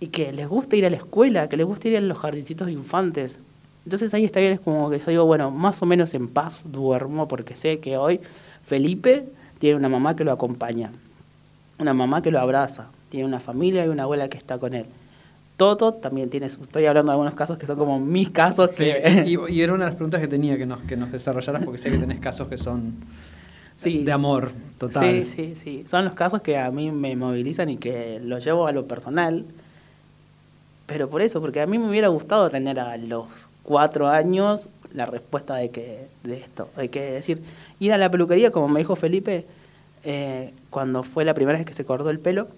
y 0.00 0.08
que 0.08 0.32
les 0.32 0.48
guste 0.48 0.76
ir 0.76 0.86
a 0.86 0.90
la 0.90 0.96
escuela, 0.96 1.48
que 1.48 1.56
les 1.56 1.66
guste 1.66 1.90
ir 1.90 1.98
a 1.98 2.00
los 2.00 2.18
jardincitos 2.18 2.66
de 2.66 2.72
infantes, 2.72 3.38
entonces 3.84 4.12
ahí 4.14 4.24
está 4.24 4.40
bien, 4.40 4.52
es 4.52 4.60
como 4.60 4.90
que 4.90 4.98
yo 4.98 5.06
digo, 5.06 5.24
bueno, 5.24 5.50
más 5.50 5.82
o 5.82 5.86
menos 5.86 6.14
en 6.14 6.28
paz 6.28 6.60
duermo 6.64 7.28
porque 7.28 7.54
sé 7.54 7.78
que 7.78 7.96
hoy 7.96 8.20
Felipe 8.66 9.24
tiene 9.58 9.76
una 9.76 9.88
mamá 9.88 10.16
que 10.16 10.24
lo 10.24 10.32
acompaña, 10.32 10.92
una 11.78 11.94
mamá 11.94 12.22
que 12.22 12.30
lo 12.30 12.40
abraza, 12.40 12.88
tiene 13.08 13.26
una 13.26 13.40
familia 13.40 13.84
y 13.84 13.88
una 13.88 14.04
abuela 14.04 14.28
que 14.28 14.38
está 14.38 14.58
con 14.58 14.74
él. 14.74 14.86
Toto 15.56 15.92
también 15.92 16.30
tiene, 16.30 16.46
estoy 16.46 16.86
hablando 16.86 17.12
de 17.12 17.16
algunos 17.16 17.34
casos 17.34 17.58
que 17.58 17.66
son 17.66 17.76
como 17.76 18.00
mis 18.00 18.30
casos. 18.30 18.72
Sí, 18.72 18.84
que... 18.84 19.24
y, 19.26 19.52
y, 19.52 19.60
era 19.60 19.74
una 19.74 19.84
de 19.84 19.90
las 19.90 19.96
preguntas 19.96 20.20
que 20.20 20.28
tenía 20.28 20.56
que 20.56 20.64
nos, 20.64 20.80
que 20.82 20.96
nos 20.96 21.12
desarrollaras 21.12 21.62
porque 21.64 21.76
sé 21.76 21.90
que 21.90 21.98
tenés 21.98 22.18
casos 22.18 22.48
que 22.48 22.56
son 22.56 22.94
sí. 23.76 24.04
de 24.04 24.12
amor 24.12 24.52
total. 24.78 25.26
Sí, 25.26 25.28
sí, 25.28 25.54
sí. 25.54 25.84
Son 25.88 26.04
los 26.04 26.14
casos 26.14 26.40
que 26.42 26.56
a 26.56 26.70
mí 26.70 26.90
me 26.90 27.14
movilizan 27.16 27.68
y 27.68 27.76
que 27.76 28.20
los 28.22 28.44
llevo 28.44 28.66
a 28.66 28.72
lo 28.72 28.86
personal. 28.86 29.44
Pero 30.86 31.10
por 31.10 31.22
eso, 31.22 31.40
porque 31.40 31.60
a 31.60 31.66
mí 31.66 31.78
me 31.78 31.88
hubiera 31.88 32.08
gustado 32.08 32.48
tener 32.50 32.80
a 32.80 32.96
los 32.96 33.26
cuatro 33.70 34.08
años 34.08 34.68
la 34.92 35.06
respuesta 35.06 35.54
de 35.54 35.70
que 35.70 36.08
de 36.24 36.38
esto. 36.38 36.68
Hay 36.74 36.88
que 36.88 37.00
decir, 37.02 37.40
ir 37.78 37.92
a 37.92 37.98
la 37.98 38.10
peluquería, 38.10 38.50
como 38.50 38.66
me 38.66 38.80
dijo 38.80 38.96
Felipe, 38.96 39.46
eh, 40.02 40.52
cuando 40.70 41.04
fue 41.04 41.24
la 41.24 41.34
primera 41.34 41.56
vez 41.56 41.64
que 41.64 41.72
se 41.72 41.84
cortó 41.84 42.10
el 42.10 42.18
pelo, 42.18 42.48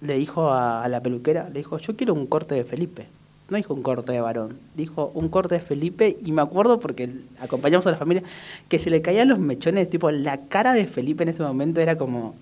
le 0.00 0.16
dijo 0.16 0.50
a, 0.54 0.88
la 0.88 1.02
peluquera, 1.02 1.50
le 1.50 1.58
dijo, 1.58 1.76
yo 1.76 1.96
quiero 1.96 2.14
un 2.14 2.26
corte 2.26 2.54
de 2.54 2.64
Felipe. 2.64 3.08
No 3.50 3.58
dijo 3.58 3.74
un 3.74 3.82
corte 3.82 4.10
de 4.10 4.22
varón, 4.22 4.58
dijo 4.74 5.12
un 5.12 5.28
corte 5.28 5.56
de 5.56 5.60
Felipe 5.60 6.16
y 6.24 6.32
me 6.32 6.40
acuerdo 6.40 6.80
porque 6.80 7.10
acompañamos 7.38 7.86
a 7.86 7.90
la 7.90 7.98
familia 7.98 8.22
que 8.70 8.78
se 8.78 8.88
le 8.88 9.02
caían 9.02 9.28
los 9.28 9.38
mechones, 9.38 9.90
tipo 9.90 10.10
la 10.10 10.46
cara 10.46 10.72
de 10.72 10.86
Felipe 10.86 11.24
en 11.24 11.28
ese 11.28 11.42
momento 11.42 11.82
era 11.82 11.98
como, 11.98 12.34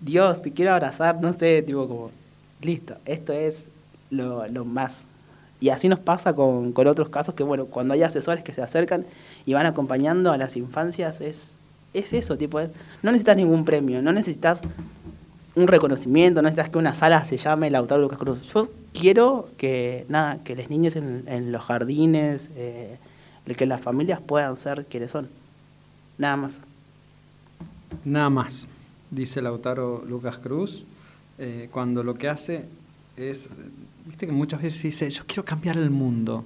Dios, 0.00 0.42
te 0.42 0.52
quiero 0.52 0.72
abrazar, 0.72 1.20
no 1.20 1.32
sé, 1.34 1.62
tipo 1.62 1.86
como, 1.86 2.10
listo, 2.60 2.96
esto 3.04 3.32
es 3.32 3.68
lo, 4.10 4.48
lo 4.48 4.64
más 4.64 5.04
y 5.62 5.70
así 5.70 5.88
nos 5.88 6.00
pasa 6.00 6.34
con, 6.34 6.72
con, 6.72 6.88
otros 6.88 7.08
casos 7.08 7.36
que, 7.36 7.44
bueno, 7.44 7.66
cuando 7.66 7.94
hay 7.94 8.02
asesores 8.02 8.42
que 8.42 8.52
se 8.52 8.62
acercan 8.62 9.06
y 9.46 9.54
van 9.54 9.64
acompañando 9.64 10.32
a 10.32 10.36
las 10.36 10.56
infancias, 10.56 11.20
es, 11.20 11.52
es 11.94 12.12
eso, 12.12 12.36
tipo, 12.36 12.58
no 12.60 13.12
necesitas 13.12 13.36
ningún 13.36 13.64
premio, 13.64 14.02
no 14.02 14.12
necesitas 14.12 14.60
un 15.54 15.68
reconocimiento, 15.68 16.42
no 16.42 16.46
necesitas 16.46 16.68
que 16.68 16.78
una 16.78 16.94
sala 16.94 17.24
se 17.24 17.36
llame 17.36 17.70
Lautaro 17.70 18.02
Lucas 18.02 18.18
Cruz. 18.18 18.38
Yo 18.52 18.70
quiero 18.92 19.48
que, 19.56 20.04
nada, 20.08 20.38
que 20.42 20.56
los 20.56 20.68
niños 20.68 20.96
en, 20.96 21.22
en 21.28 21.52
los 21.52 21.62
jardines, 21.62 22.50
eh, 22.56 22.98
que 23.56 23.64
las 23.64 23.80
familias 23.80 24.20
puedan 24.20 24.56
ser 24.56 24.86
quienes 24.86 25.12
son. 25.12 25.28
Nada 26.18 26.36
más. 26.36 26.58
Nada 28.04 28.30
más, 28.30 28.66
dice 29.12 29.40
Lautaro 29.40 30.04
Lucas 30.08 30.38
Cruz, 30.38 30.82
eh, 31.38 31.68
cuando 31.70 32.02
lo 32.02 32.14
que 32.14 32.28
hace 32.28 32.64
es 33.16 33.48
Viste 34.04 34.26
que 34.26 34.32
muchas 34.32 34.60
veces 34.60 34.82
dice, 34.82 35.08
yo 35.10 35.22
quiero 35.26 35.44
cambiar 35.44 35.76
el 35.76 35.90
mundo. 35.90 36.44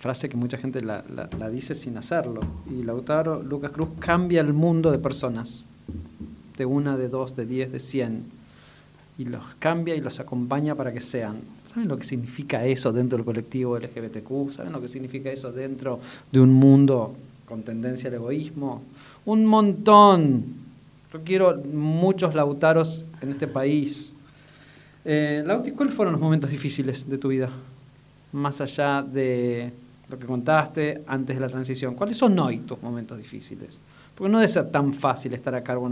Frase 0.00 0.28
que 0.28 0.36
mucha 0.36 0.58
gente 0.58 0.80
la, 0.80 1.04
la, 1.14 1.28
la 1.38 1.48
dice 1.48 1.76
sin 1.76 1.96
hacerlo. 1.96 2.40
Y 2.68 2.82
Lautaro 2.82 3.40
Lucas 3.40 3.70
Cruz 3.70 3.90
cambia 4.00 4.40
el 4.40 4.52
mundo 4.52 4.90
de 4.90 4.98
personas. 4.98 5.64
De 6.56 6.66
una, 6.66 6.96
de 6.96 7.08
dos, 7.08 7.36
de 7.36 7.46
diez, 7.46 7.70
de 7.70 7.78
cien. 7.78 8.24
Y 9.16 9.26
los 9.26 9.42
cambia 9.60 9.94
y 9.94 10.00
los 10.00 10.18
acompaña 10.18 10.74
para 10.74 10.92
que 10.92 11.00
sean. 11.00 11.40
¿Saben 11.64 11.86
lo 11.86 11.96
que 11.96 12.04
significa 12.04 12.64
eso 12.64 12.92
dentro 12.92 13.16
del 13.16 13.24
colectivo 13.24 13.78
LGBTQ? 13.78 14.50
¿Saben 14.50 14.72
lo 14.72 14.80
que 14.80 14.88
significa 14.88 15.30
eso 15.30 15.52
dentro 15.52 16.00
de 16.32 16.40
un 16.40 16.52
mundo 16.52 17.14
con 17.46 17.62
tendencia 17.62 18.08
al 18.08 18.14
egoísmo? 18.14 18.82
Un 19.24 19.46
montón. 19.46 20.44
Yo 21.12 21.20
quiero 21.22 21.62
muchos 21.72 22.34
Lautaros 22.34 23.04
en 23.20 23.30
este 23.30 23.46
país 23.46 24.11
eh, 25.04 25.42
Lauti, 25.44 25.72
¿cuáles 25.72 25.94
fueron 25.94 26.12
los 26.12 26.20
momentos 26.20 26.50
difíciles 26.50 27.08
de 27.08 27.18
tu 27.18 27.28
vida? 27.28 27.50
Más 28.32 28.60
allá 28.60 29.02
de 29.02 29.72
lo 30.08 30.18
que 30.18 30.26
contaste 30.26 31.02
antes 31.06 31.36
de 31.36 31.40
la 31.40 31.48
transición. 31.48 31.94
¿Cuáles 31.94 32.16
son 32.16 32.38
hoy 32.38 32.58
tus 32.58 32.82
momentos 32.82 33.18
difíciles? 33.18 33.78
Porque 34.14 34.30
no 34.30 34.38
debe 34.38 34.52
ser 34.52 34.70
tan 34.70 34.92
fácil 34.92 35.32
estar 35.34 35.54
a 35.54 35.62
cargo 35.62 35.90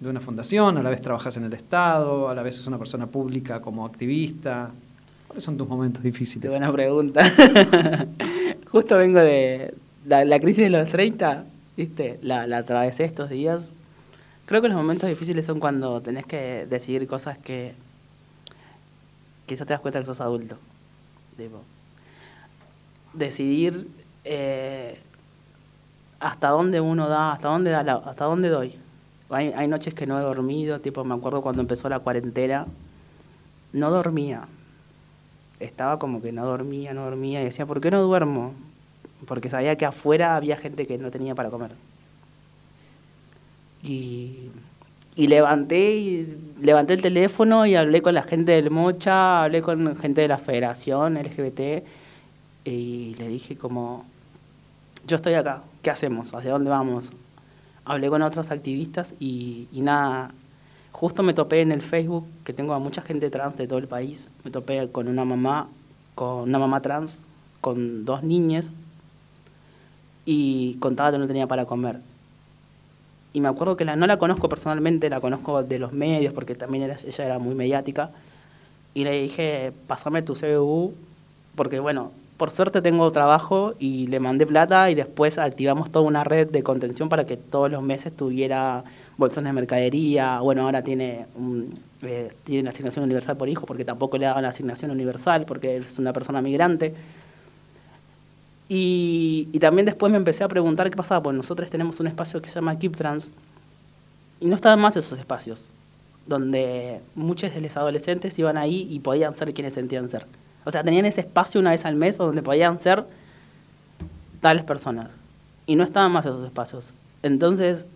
de 0.00 0.08
una 0.08 0.20
fundación, 0.20 0.76
a 0.78 0.82
la 0.82 0.90
vez 0.90 1.00
trabajas 1.00 1.36
en 1.36 1.44
el 1.44 1.52
Estado, 1.52 2.28
a 2.28 2.34
la 2.34 2.42
vez 2.42 2.58
es 2.58 2.66
una 2.66 2.78
persona 2.78 3.06
pública 3.06 3.60
como 3.60 3.86
activista. 3.86 4.70
¿Cuáles 5.26 5.44
son 5.44 5.56
tus 5.56 5.68
momentos 5.68 6.02
difíciles? 6.02 6.42
Qué 6.42 6.48
buena 6.48 6.72
pregunta. 6.72 7.22
Justo 8.72 8.96
vengo 8.96 9.20
de, 9.20 9.72
la, 10.06 10.24
la 10.24 10.40
crisis 10.40 10.64
de 10.64 10.70
los 10.70 10.88
30, 10.88 11.44
¿viste? 11.76 12.18
La, 12.22 12.48
la 12.48 12.58
atravesé 12.58 13.04
estos 13.04 13.30
días. 13.30 13.68
Creo 14.46 14.60
que 14.60 14.68
los 14.68 14.76
momentos 14.76 15.08
difíciles 15.08 15.46
son 15.46 15.60
cuando 15.60 16.00
tenés 16.00 16.26
que 16.26 16.66
decidir 16.68 17.06
cosas 17.06 17.38
que 17.38 17.74
quizás 19.50 19.66
te 19.66 19.72
das 19.74 19.80
cuenta 19.80 19.98
que 19.98 20.06
sos 20.06 20.20
adulto. 20.20 20.56
Tipo, 21.36 21.60
decidir 23.12 23.88
eh, 24.24 25.00
hasta 26.20 26.48
dónde 26.50 26.80
uno 26.80 27.08
da, 27.08 27.32
hasta 27.32 27.48
dónde 27.48 27.70
da 27.72 27.82
la- 27.82 27.94
hasta 27.94 28.24
dónde 28.26 28.48
doy. 28.48 28.76
Hay, 29.30 29.48
hay 29.56 29.66
noches 29.68 29.92
que 29.94 30.06
no 30.06 30.18
he 30.18 30.22
dormido, 30.22 30.80
tipo, 30.80 31.02
me 31.04 31.14
acuerdo 31.14 31.42
cuando 31.42 31.62
empezó 31.62 31.88
la 31.88 31.98
cuarentena, 31.98 32.66
no 33.72 33.90
dormía. 33.90 34.46
Estaba 35.58 35.98
como 35.98 36.22
que 36.22 36.32
no 36.32 36.46
dormía, 36.46 36.94
no 36.94 37.04
dormía, 37.04 37.40
y 37.42 37.44
decía, 37.44 37.66
¿por 37.66 37.80
qué 37.80 37.90
no 37.90 38.02
duermo? 38.02 38.54
Porque 39.26 39.50
sabía 39.50 39.76
que 39.76 39.84
afuera 39.86 40.36
había 40.36 40.56
gente 40.56 40.86
que 40.86 40.96
no 40.98 41.10
tenía 41.10 41.34
para 41.34 41.50
comer. 41.50 41.72
Y, 43.82 44.50
y 45.16 45.26
levanté 45.26 45.96
y 45.96 46.38
levanté 46.60 46.94
el 46.94 47.02
teléfono 47.02 47.66
y 47.66 47.74
hablé 47.74 48.02
con 48.02 48.14
la 48.14 48.22
gente 48.22 48.52
del 48.52 48.70
Mocha, 48.70 49.44
hablé 49.44 49.62
con 49.62 49.96
gente 49.96 50.20
de 50.20 50.28
la 50.28 50.38
Federación 50.38 51.14
LGBT 51.14 51.84
y 52.64 53.14
le 53.18 53.28
dije 53.28 53.56
como, 53.56 54.04
yo 55.06 55.16
estoy 55.16 55.34
acá, 55.34 55.62
¿qué 55.82 55.90
hacemos? 55.90 56.34
¿Hacia 56.34 56.52
dónde 56.52 56.70
vamos? 56.70 57.10
Hablé 57.84 58.08
con 58.08 58.22
otros 58.22 58.50
activistas 58.50 59.14
y, 59.18 59.68
nada, 59.72 60.32
justo 60.92 61.22
me 61.22 61.34
topé 61.34 61.62
en 61.62 61.72
el 61.72 61.82
Facebook, 61.82 62.26
que 62.44 62.52
tengo 62.52 62.74
a 62.74 62.78
mucha 62.78 63.02
gente 63.02 63.30
trans 63.30 63.56
de 63.56 63.66
todo 63.66 63.78
el 63.78 63.88
país, 63.88 64.28
me 64.44 64.50
topé 64.50 64.88
con 64.90 65.08
una 65.08 65.24
mamá, 65.24 65.68
con 66.14 66.42
una 66.42 66.58
mamá 66.58 66.80
trans, 66.82 67.22
con 67.60 68.04
dos 68.04 68.22
niñas, 68.22 68.70
y 70.24 70.74
contaba 70.74 71.10
que 71.10 71.18
no 71.18 71.26
tenía 71.26 71.46
para 71.46 71.64
comer. 71.64 72.00
Y 73.32 73.40
me 73.40 73.48
acuerdo 73.48 73.76
que 73.76 73.84
la, 73.84 73.96
no 73.96 74.06
la 74.06 74.18
conozco 74.18 74.48
personalmente, 74.48 75.08
la 75.10 75.20
conozco 75.20 75.62
de 75.62 75.78
los 75.78 75.92
medios, 75.92 76.32
porque 76.34 76.54
también 76.54 76.84
era- 76.84 76.96
ella 77.06 77.24
era 77.24 77.38
muy 77.38 77.54
mediática, 77.54 78.10
y 78.94 79.04
le 79.04 79.22
dije, 79.22 79.72
pásame 79.86 80.22
tu 80.22 80.34
CBU, 80.36 80.94
porque 81.56 81.80
bueno, 81.80 82.12
por 82.36 82.50
suerte 82.50 82.82
tengo 82.82 83.10
trabajo 83.12 83.74
y 83.78 84.06
le 84.08 84.20
mandé 84.20 84.46
plata 84.46 84.90
y 84.90 84.94
después 84.94 85.38
activamos 85.38 85.90
toda 85.90 86.06
una 86.06 86.24
red 86.24 86.48
de 86.50 86.62
contención 86.62 87.08
para 87.08 87.26
que 87.26 87.36
todos 87.36 87.70
los 87.70 87.82
meses 87.82 88.16
tuviera 88.16 88.84
bolsones 89.18 89.50
de 89.50 89.54
mercadería, 89.54 90.40
bueno, 90.40 90.62
ahora 90.64 90.82
tiene, 90.82 91.26
un, 91.36 91.74
eh, 92.02 92.32
tiene 92.44 92.70
asignación 92.70 93.04
universal 93.04 93.36
por 93.36 93.48
hijo 93.48 93.66
porque 93.66 93.84
tampoco 93.84 94.16
le 94.18 94.26
daban 94.26 94.42
la 94.42 94.48
asignación 94.50 94.90
universal 94.90 95.44
porque 95.46 95.76
es 95.78 95.98
una 95.98 96.12
persona 96.14 96.40
migrante. 96.42 96.94
Y, 98.72 99.48
y 99.52 99.58
también 99.58 99.84
después 99.84 100.12
me 100.12 100.16
empecé 100.16 100.44
a 100.44 100.48
preguntar 100.48 100.88
qué 100.90 100.96
pasaba, 100.96 101.20
pues 101.24 101.36
nosotros 101.36 101.68
tenemos 101.68 101.98
un 101.98 102.06
espacio 102.06 102.40
que 102.40 102.48
se 102.48 102.54
llama 102.54 102.78
Keep 102.78 102.96
Trans 102.96 103.32
y 104.38 104.46
no 104.46 104.54
estaban 104.54 104.80
más 104.80 104.94
esos 104.96 105.18
espacios, 105.18 105.66
donde 106.26 107.00
muchos 107.16 107.52
de 107.52 107.60
los 107.60 107.76
adolescentes 107.76 108.38
iban 108.38 108.56
ahí 108.56 108.86
y 108.88 109.00
podían 109.00 109.34
ser 109.34 109.52
quienes 109.54 109.74
sentían 109.74 110.08
ser. 110.08 110.24
O 110.64 110.70
sea, 110.70 110.84
tenían 110.84 111.04
ese 111.04 111.22
espacio 111.22 111.60
una 111.60 111.70
vez 111.70 111.84
al 111.84 111.96
mes 111.96 112.16
donde 112.16 112.44
podían 112.44 112.78
ser 112.78 113.04
tales 114.40 114.62
personas. 114.62 115.10
Y 115.66 115.74
no 115.74 115.82
estaban 115.82 116.12
más 116.12 116.24
esos 116.24 116.44
espacios. 116.44 116.94
Entonces, 117.24 117.86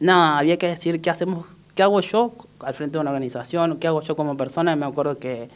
nada, 0.00 0.38
había 0.38 0.58
que 0.58 0.68
decir 0.68 1.00
qué 1.00 1.08
hacemos, 1.08 1.46
qué 1.74 1.82
hago 1.82 2.00
yo 2.00 2.34
al 2.60 2.74
frente 2.74 2.98
de 2.98 3.00
una 3.00 3.10
organización, 3.10 3.78
qué 3.78 3.86
hago 3.86 4.02
yo 4.02 4.16
como 4.16 4.36
persona. 4.36 4.72
Y 4.72 4.76
me 4.76 4.84
acuerdo 4.84 5.18
que, 5.18 5.48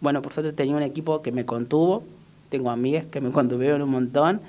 bueno, 0.00 0.22
por 0.22 0.32
suerte 0.32 0.54
tenía 0.54 0.76
un 0.76 0.82
equipo 0.82 1.20
que 1.20 1.30
me 1.30 1.44
contuvo, 1.44 2.04
tengo 2.48 2.70
amigas 2.70 3.04
que 3.04 3.20
me 3.20 3.30
contuvieron 3.30 3.82
un 3.82 3.90
montón 3.90 4.40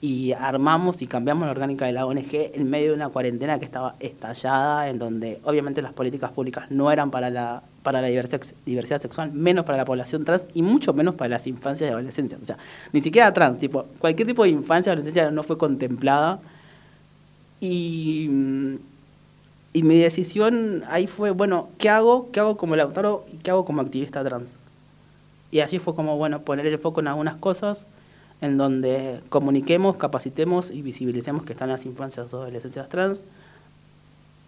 y 0.00 0.32
armamos 0.32 1.00
y 1.00 1.06
cambiamos 1.06 1.46
la 1.46 1.52
orgánica 1.52 1.86
de 1.86 1.92
la 1.92 2.06
ONG 2.06 2.28
en 2.32 2.68
medio 2.68 2.90
de 2.90 2.94
una 2.94 3.08
cuarentena 3.08 3.58
que 3.58 3.64
estaba 3.64 3.96
estallada, 3.98 4.88
en 4.88 4.98
donde 4.98 5.40
obviamente 5.44 5.80
las 5.80 5.92
políticas 5.92 6.30
públicas 6.32 6.70
no 6.70 6.92
eran 6.92 7.10
para 7.10 7.30
la, 7.30 7.62
para 7.82 8.02
la 8.02 8.08
diversidad, 8.08 9.00
sexual, 9.00 9.32
menos 9.32 9.64
para 9.64 9.78
la 9.78 9.84
población 9.84 10.24
trans 10.24 10.46
y 10.52 10.62
mucho 10.62 10.92
menos 10.92 11.14
para 11.14 11.30
las 11.30 11.46
infancias 11.46 11.88
y 11.88 11.92
adolescencias. 11.92 12.42
O 12.42 12.44
sea, 12.44 12.58
ni 12.92 13.00
siquiera 13.00 13.32
trans, 13.32 13.58
tipo, 13.58 13.86
cualquier 13.98 14.28
tipo 14.28 14.44
de 14.44 14.50
infancia 14.50 14.90
o 14.90 14.92
adolescencia 14.92 15.30
no 15.30 15.42
fue 15.42 15.56
contemplada. 15.56 16.40
Y, 17.58 18.28
y 19.72 19.82
mi 19.82 19.98
decisión 19.98 20.84
ahí 20.88 21.06
fue, 21.06 21.30
bueno, 21.30 21.70
¿qué 21.78 21.88
hago? 21.88 22.30
¿Qué 22.32 22.40
hago 22.40 22.58
como 22.58 22.76
Lautaro 22.76 23.24
y 23.32 23.38
qué 23.38 23.50
hago 23.50 23.64
como 23.64 23.80
activista 23.80 24.22
trans? 24.22 24.52
Y 25.50 25.60
allí 25.60 25.78
fue 25.78 25.94
como, 25.94 26.16
bueno, 26.16 26.42
poner 26.42 26.66
el 26.66 26.78
foco 26.78 27.00
en 27.00 27.08
algunas 27.08 27.36
cosas 27.36 27.86
en 28.40 28.56
donde 28.56 29.20
comuniquemos, 29.28 29.96
capacitemos 29.96 30.70
y 30.70 30.82
visibilicemos 30.82 31.44
que 31.44 31.52
están 31.52 31.68
las 31.68 31.86
infancias 31.86 32.32
o 32.34 32.42
adolescencias 32.42 32.88
trans. 32.88 33.24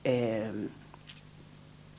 Eh, 0.05 0.51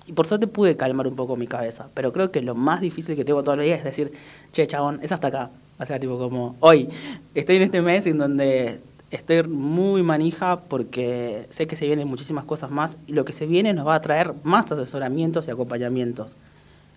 y 0.06 0.14
por 0.14 0.28
suerte 0.28 0.48
pude 0.48 0.76
calmar 0.76 1.08
un 1.08 1.16
poco 1.16 1.36
mi 1.36 1.46
cabeza, 1.46 1.88
pero 1.94 2.12
creo 2.12 2.32
que 2.32 2.42
lo 2.42 2.56
más 2.56 2.82
difícil 2.82 3.16
que 3.16 3.24
tengo 3.24 3.44
todos 3.44 3.58
los 3.58 3.66
días 3.66 3.80
es 3.80 3.86
decir, 3.86 4.12
che, 4.52 4.66
chabón, 4.66 5.00
es 5.04 5.12
hasta 5.12 5.28
acá. 5.28 5.52
O 5.80 5.86
sea, 5.86 6.00
tipo 6.00 6.18
como, 6.18 6.56
hoy, 6.60 6.90
estoy 7.36 7.58
en 7.58 7.62
este 7.62 7.82
mes 7.82 8.06
en 8.08 8.18
donde 8.18 8.82
estoy 9.12 9.44
muy 9.44 10.04
manija 10.04 10.58
porque 10.58 11.46
sé 11.52 11.68
que 11.68 11.76
se 11.76 11.86
vienen 11.86 12.08
muchísimas 12.08 12.44
cosas 12.46 12.72
más 12.72 12.98
y 13.08 13.14
lo 13.14 13.24
que 13.24 13.34
se 13.34 13.46
viene 13.46 13.72
nos 13.74 13.88
va 13.88 13.96
a 13.96 14.02
traer 14.02 14.34
más 14.44 14.72
asesoramientos 14.72 15.48
y 15.48 15.52
acompañamientos. 15.52 16.36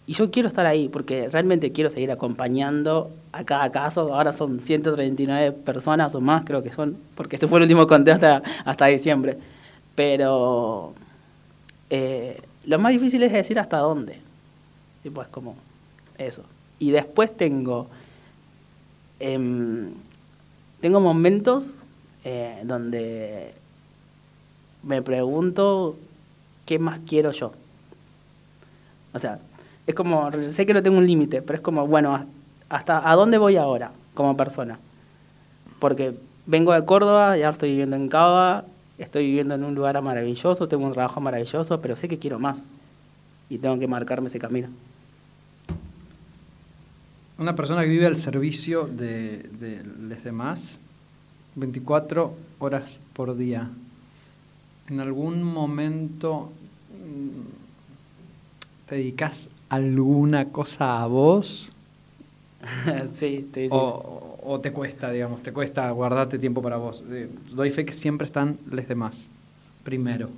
Y 0.06 0.14
yo 0.14 0.30
quiero 0.30 0.48
estar 0.48 0.66
ahí 0.66 0.88
porque 0.88 1.28
realmente 1.28 1.70
quiero 1.72 1.88
seguir 1.88 2.10
acompañando 2.10 3.10
a 3.30 3.44
cada 3.44 3.70
caso. 3.70 4.14
Ahora 4.14 4.32
son 4.32 4.58
139 4.58 5.52
personas 5.52 6.14
o 6.14 6.20
más, 6.20 6.44
creo 6.44 6.62
que 6.62 6.72
son, 6.72 6.96
porque 7.14 7.36
este 7.36 7.46
fue 7.46 7.60
el 7.60 7.64
último 7.64 7.86
conteo 7.86 8.18
hasta, 8.64 8.86
diciembre. 8.86 9.38
Pero 9.94 10.94
eh, 11.90 12.40
lo 12.66 12.78
más 12.78 12.92
difícil 12.92 13.22
es 13.22 13.32
decir 13.32 13.58
hasta 13.60 13.78
dónde. 13.78 14.18
Y 15.04 15.10
pues 15.10 15.28
como 15.28 15.54
eso. 16.18 16.42
Y 16.80 16.90
después 16.90 17.36
tengo, 17.36 17.86
em, 19.20 19.92
tengo 20.80 21.00
momentos 21.00 21.64
eh, 22.24 22.60
donde 22.64 23.54
me 24.82 25.00
pregunto 25.00 25.96
qué 26.66 26.80
más 26.80 27.00
quiero 27.06 27.30
yo. 27.30 27.52
O 29.14 29.18
sea, 29.18 29.38
es 29.86 29.94
como, 29.94 30.30
sé 30.50 30.66
que 30.66 30.74
no 30.74 30.82
tengo 30.82 30.98
un 30.98 31.06
límite, 31.06 31.42
pero 31.42 31.56
es 31.56 31.60
como, 31.60 31.86
bueno, 31.86 32.24
hasta 32.68 33.08
a 33.08 33.14
dónde 33.16 33.38
voy 33.38 33.56
ahora 33.56 33.92
como 34.14 34.36
persona. 34.36 34.78
Porque 35.78 36.14
vengo 36.46 36.72
de 36.72 36.84
Córdoba, 36.84 37.36
ya 37.36 37.50
estoy 37.50 37.70
viviendo 37.70 37.96
en 37.96 38.08
Cava, 38.08 38.64
estoy 38.98 39.26
viviendo 39.26 39.54
en 39.54 39.64
un 39.64 39.74
lugar 39.74 40.00
maravilloso, 40.00 40.68
tengo 40.68 40.86
un 40.86 40.92
trabajo 40.92 41.20
maravilloso, 41.20 41.80
pero 41.80 41.96
sé 41.96 42.08
que 42.08 42.18
quiero 42.18 42.38
más. 42.38 42.62
Y 43.50 43.58
tengo 43.58 43.78
que 43.78 43.88
marcarme 43.88 44.28
ese 44.28 44.38
camino. 44.38 44.68
Una 47.38 47.54
persona 47.56 47.82
que 47.82 47.88
vive 47.88 48.06
al 48.06 48.16
servicio 48.16 48.86
de, 48.86 49.38
de 49.58 49.82
los 50.00 50.22
demás 50.22 50.78
24 51.56 52.34
horas 52.60 53.00
por 53.12 53.36
día. 53.36 53.68
¿En 54.88 55.00
algún 55.00 55.42
momento 55.42 56.52
te 58.92 58.98
dedicas 58.98 59.48
alguna 59.70 60.50
cosa 60.50 61.02
a 61.02 61.06
vos? 61.06 61.70
sí, 63.14 63.48
sí, 63.54 63.64
sí. 63.64 63.68
O, 63.70 64.38
o 64.44 64.60
te 64.60 64.70
cuesta, 64.70 65.10
digamos, 65.10 65.42
te 65.42 65.50
cuesta 65.50 65.90
guardarte 65.92 66.38
tiempo 66.38 66.60
para 66.60 66.76
vos. 66.76 67.02
Doy 67.52 67.70
fe 67.70 67.86
que 67.86 67.94
siempre 67.94 68.26
están 68.26 68.58
los 68.70 68.86
demás, 68.86 69.28
primero. 69.82 70.28
¿Y 70.28 70.30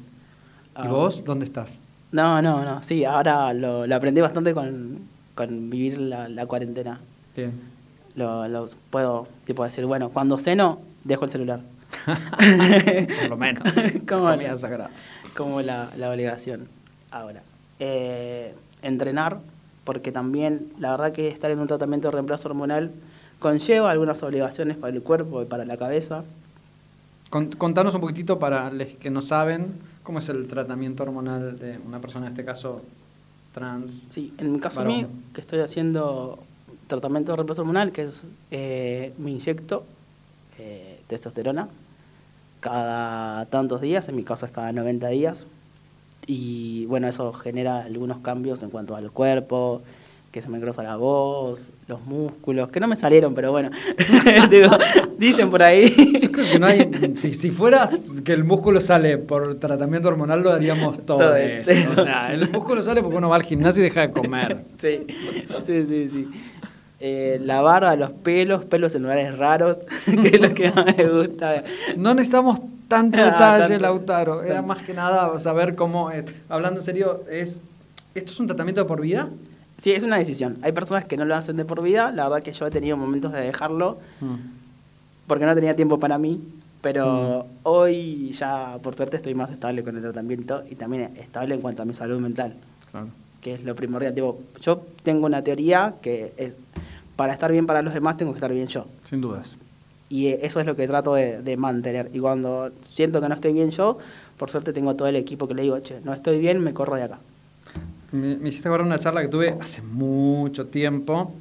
Ah. 0.76 0.86
vos 0.88 1.24
dónde 1.24 1.46
estás? 1.46 1.74
No, 2.12 2.40
no, 2.42 2.64
no. 2.64 2.80
Sí, 2.84 3.04
ahora 3.04 3.52
lo, 3.52 3.88
lo 3.88 3.96
aprendí 3.96 4.20
bastante 4.20 4.54
con, 4.54 5.00
con 5.34 5.68
vivir 5.68 5.98
la, 5.98 6.28
la 6.28 6.46
cuarentena. 6.46 7.00
Bien. 7.36 7.52
Lo, 8.14 8.46
lo 8.46 8.68
puedo 8.90 9.26
tipo 9.46 9.64
decir, 9.64 9.84
bueno, 9.84 10.10
cuando 10.10 10.38
ceno, 10.38 10.78
dejo 11.02 11.24
el 11.24 11.30
celular. 11.32 11.60
Por 13.20 13.28
lo 13.30 13.36
menos. 13.36 13.64
Como 15.36 15.60
la, 15.60 15.90
la 15.96 16.10
obligación. 16.12 16.68
Ahora, 17.10 17.42
eh, 17.80 18.54
entrenar, 18.82 19.38
porque 19.84 20.12
también 20.12 20.68
la 20.78 20.90
verdad 20.92 21.12
que 21.12 21.28
estar 21.28 21.50
en 21.50 21.58
un 21.58 21.66
tratamiento 21.66 22.08
de 22.08 22.12
reemplazo 22.12 22.48
hormonal 22.48 22.92
conlleva 23.38 23.90
algunas 23.90 24.22
obligaciones 24.22 24.76
para 24.76 24.92
el 24.94 25.02
cuerpo 25.02 25.42
y 25.42 25.44
para 25.46 25.64
la 25.64 25.76
cabeza. 25.76 26.24
Con- 27.30 27.50
Contanos 27.52 27.94
un 27.94 28.00
poquitito 28.00 28.38
para 28.38 28.70
los 28.70 28.88
que 28.88 29.10
no 29.10 29.20
saben 29.22 29.74
cómo 30.02 30.18
es 30.20 30.28
el 30.28 30.46
tratamiento 30.46 31.02
hormonal 31.02 31.58
de 31.58 31.78
una 31.86 31.98
persona, 32.00 32.26
en 32.26 32.32
este 32.32 32.44
caso 32.44 32.82
trans. 33.52 34.06
Sí, 34.10 34.32
en 34.38 34.52
mi 34.52 34.58
caso 34.60 34.80
a 34.80 34.84
Varón. 34.84 34.98
mí, 34.98 35.06
que 35.32 35.40
estoy 35.40 35.60
haciendo 35.60 36.38
tratamiento 36.86 37.32
de 37.32 37.36
reemplazo 37.36 37.62
hormonal, 37.62 37.92
que 37.92 38.02
es, 38.04 38.24
eh, 38.50 39.12
me 39.18 39.30
inyecto 39.32 39.84
eh, 40.58 41.00
testosterona 41.08 41.68
cada 42.60 43.44
tantos 43.46 43.80
días, 43.80 44.08
en 44.08 44.16
mi 44.16 44.22
caso 44.24 44.46
es 44.46 44.52
cada 44.52 44.72
90 44.72 45.08
días, 45.08 45.44
y 46.26 46.86
bueno, 46.86 47.08
eso 47.08 47.32
genera 47.32 47.84
algunos 47.84 48.18
cambios 48.18 48.62
en 48.62 48.70
cuanto 48.70 48.96
al 48.96 49.10
cuerpo, 49.10 49.82
que 50.30 50.42
se 50.42 50.48
me 50.48 50.56
engrosa 50.56 50.82
la 50.82 50.96
voz, 50.96 51.70
los 51.86 52.04
músculos, 52.06 52.68
que 52.68 52.80
no 52.80 52.88
me 52.88 52.96
salieron, 52.96 53.34
pero 53.34 53.52
bueno, 53.52 53.70
Digo, 54.50 54.68
dicen 55.16 55.48
por 55.48 55.62
ahí. 55.62 55.94
Yo 56.20 56.32
creo 56.32 56.50
que 56.50 56.58
no 56.58 56.66
hay. 56.66 56.90
Si, 57.14 57.32
si 57.34 57.50
fuera 57.52 57.88
que 58.24 58.32
el 58.32 58.42
músculo 58.42 58.80
sale 58.80 59.16
por 59.18 59.60
tratamiento 59.60 60.08
hormonal, 60.08 60.42
lo 60.42 60.50
haríamos 60.50 61.06
todo, 61.06 61.18
Todo 61.18 61.36
eso. 61.36 61.70
eso. 61.70 61.90
O 61.96 62.02
sea, 62.02 62.32
el 62.32 62.50
músculo 62.50 62.82
sale 62.82 63.00
porque 63.00 63.18
uno 63.18 63.28
va 63.28 63.36
al 63.36 63.44
gimnasio 63.44 63.80
y 63.82 63.84
deja 63.84 64.00
de 64.00 64.10
comer. 64.10 64.64
Sí, 64.76 65.06
sí, 65.60 65.86
sí, 65.86 66.08
sí. 66.08 66.28
Eh, 67.06 67.38
la 67.42 67.60
barba, 67.60 67.96
los 67.96 68.12
pelos, 68.12 68.64
pelos 68.64 68.94
en 68.94 69.02
lugares 69.02 69.36
raros, 69.36 69.76
que 70.06 70.28
es 70.28 70.40
lo 70.40 70.54
que 70.54 70.72
más 70.72 70.96
me 70.96 71.06
gusta. 71.06 71.62
No 71.98 72.14
necesitamos 72.14 72.60
tanto 72.88 73.20
Ah, 73.20 73.24
detalle, 73.24 73.68
tanto. 73.68 73.82
Lautaro. 73.82 74.42
Era 74.42 74.54
Tanto. 74.54 74.68
más 74.68 74.82
que 74.84 74.94
nada 74.94 75.38
saber 75.38 75.74
cómo 75.74 76.10
es. 76.10 76.24
Hablando 76.48 76.80
en 76.80 76.84
serio, 76.84 77.22
es 77.30 77.60
¿esto 78.14 78.32
es 78.32 78.40
un 78.40 78.46
tratamiento 78.46 78.80
de 78.82 78.86
por 78.88 79.02
vida? 79.02 79.28
Sí, 79.76 79.92
es 79.92 80.02
una 80.02 80.16
decisión. 80.16 80.56
Hay 80.62 80.72
personas 80.72 81.04
que 81.04 81.18
no 81.18 81.26
lo 81.26 81.34
hacen 81.34 81.58
de 81.58 81.66
por 81.66 81.82
vida. 81.82 82.10
La 82.10 82.26
verdad 82.28 82.42
que 82.42 82.52
yo 82.54 82.66
he 82.66 82.70
tenido 82.70 82.96
momentos 82.96 83.32
de 83.32 83.40
dejarlo 83.40 83.98
porque 85.26 85.44
no 85.44 85.54
tenía 85.54 85.76
tiempo 85.76 85.98
para 85.98 86.16
mí. 86.16 86.40
Pero 86.80 87.46
hoy 87.64 88.30
ya, 88.32 88.78
por 88.82 88.94
suerte, 88.94 89.16
estoy 89.16 89.34
más 89.34 89.50
estable 89.50 89.82
con 89.82 89.96
el 89.96 90.02
tratamiento 90.02 90.62
y 90.70 90.74
también 90.74 91.10
estable 91.18 91.54
en 91.54 91.60
cuanto 91.60 91.82
a 91.82 91.84
mi 91.86 91.92
salud 91.94 92.18
mental, 92.20 92.54
Claro. 92.90 93.08
que 93.40 93.54
es 93.54 93.64
lo 93.64 93.74
primordial. 93.74 94.14
Tipo, 94.14 94.38
yo 94.62 94.82
tengo 95.02 95.24
una 95.26 95.42
teoría 95.42 95.94
que 96.02 96.32
es, 96.36 96.54
para 97.16 97.32
estar 97.32 97.50
bien 97.50 97.66
para 97.66 97.82
los 97.82 97.94
demás 97.94 98.16
tengo 98.16 98.32
que 98.32 98.38
estar 98.38 98.52
bien 98.52 98.66
yo. 98.68 98.86
Sin 99.04 99.20
dudas. 99.20 99.56
Y 100.08 100.28
eh, 100.28 100.40
eso 100.42 100.60
es 100.60 100.66
lo 100.66 100.76
que 100.76 100.86
trato 100.86 101.14
de, 101.14 101.42
de 101.42 101.56
mantener. 101.56 102.10
Y 102.12 102.20
cuando 102.20 102.70
siento 102.82 103.20
que 103.20 103.28
no 103.28 103.34
estoy 103.34 103.52
bien 103.52 103.70
yo, 103.70 103.98
por 104.36 104.50
suerte 104.50 104.72
tengo 104.72 104.94
todo 104.94 105.08
el 105.08 105.16
equipo 105.16 105.48
que 105.48 105.54
le 105.54 105.62
digo, 105.62 105.78
che, 105.80 106.00
no 106.04 106.12
estoy 106.12 106.38
bien, 106.38 106.60
me 106.60 106.74
corro 106.74 106.96
de 106.96 107.04
acá. 107.04 107.18
Me, 108.12 108.36
me 108.36 108.48
hiciste 108.48 108.68
acordar 108.68 108.86
una 108.86 108.98
charla 108.98 109.22
que 109.22 109.28
tuve 109.28 109.56
hace 109.60 109.82
mucho 109.82 110.66
tiempo. 110.66 111.32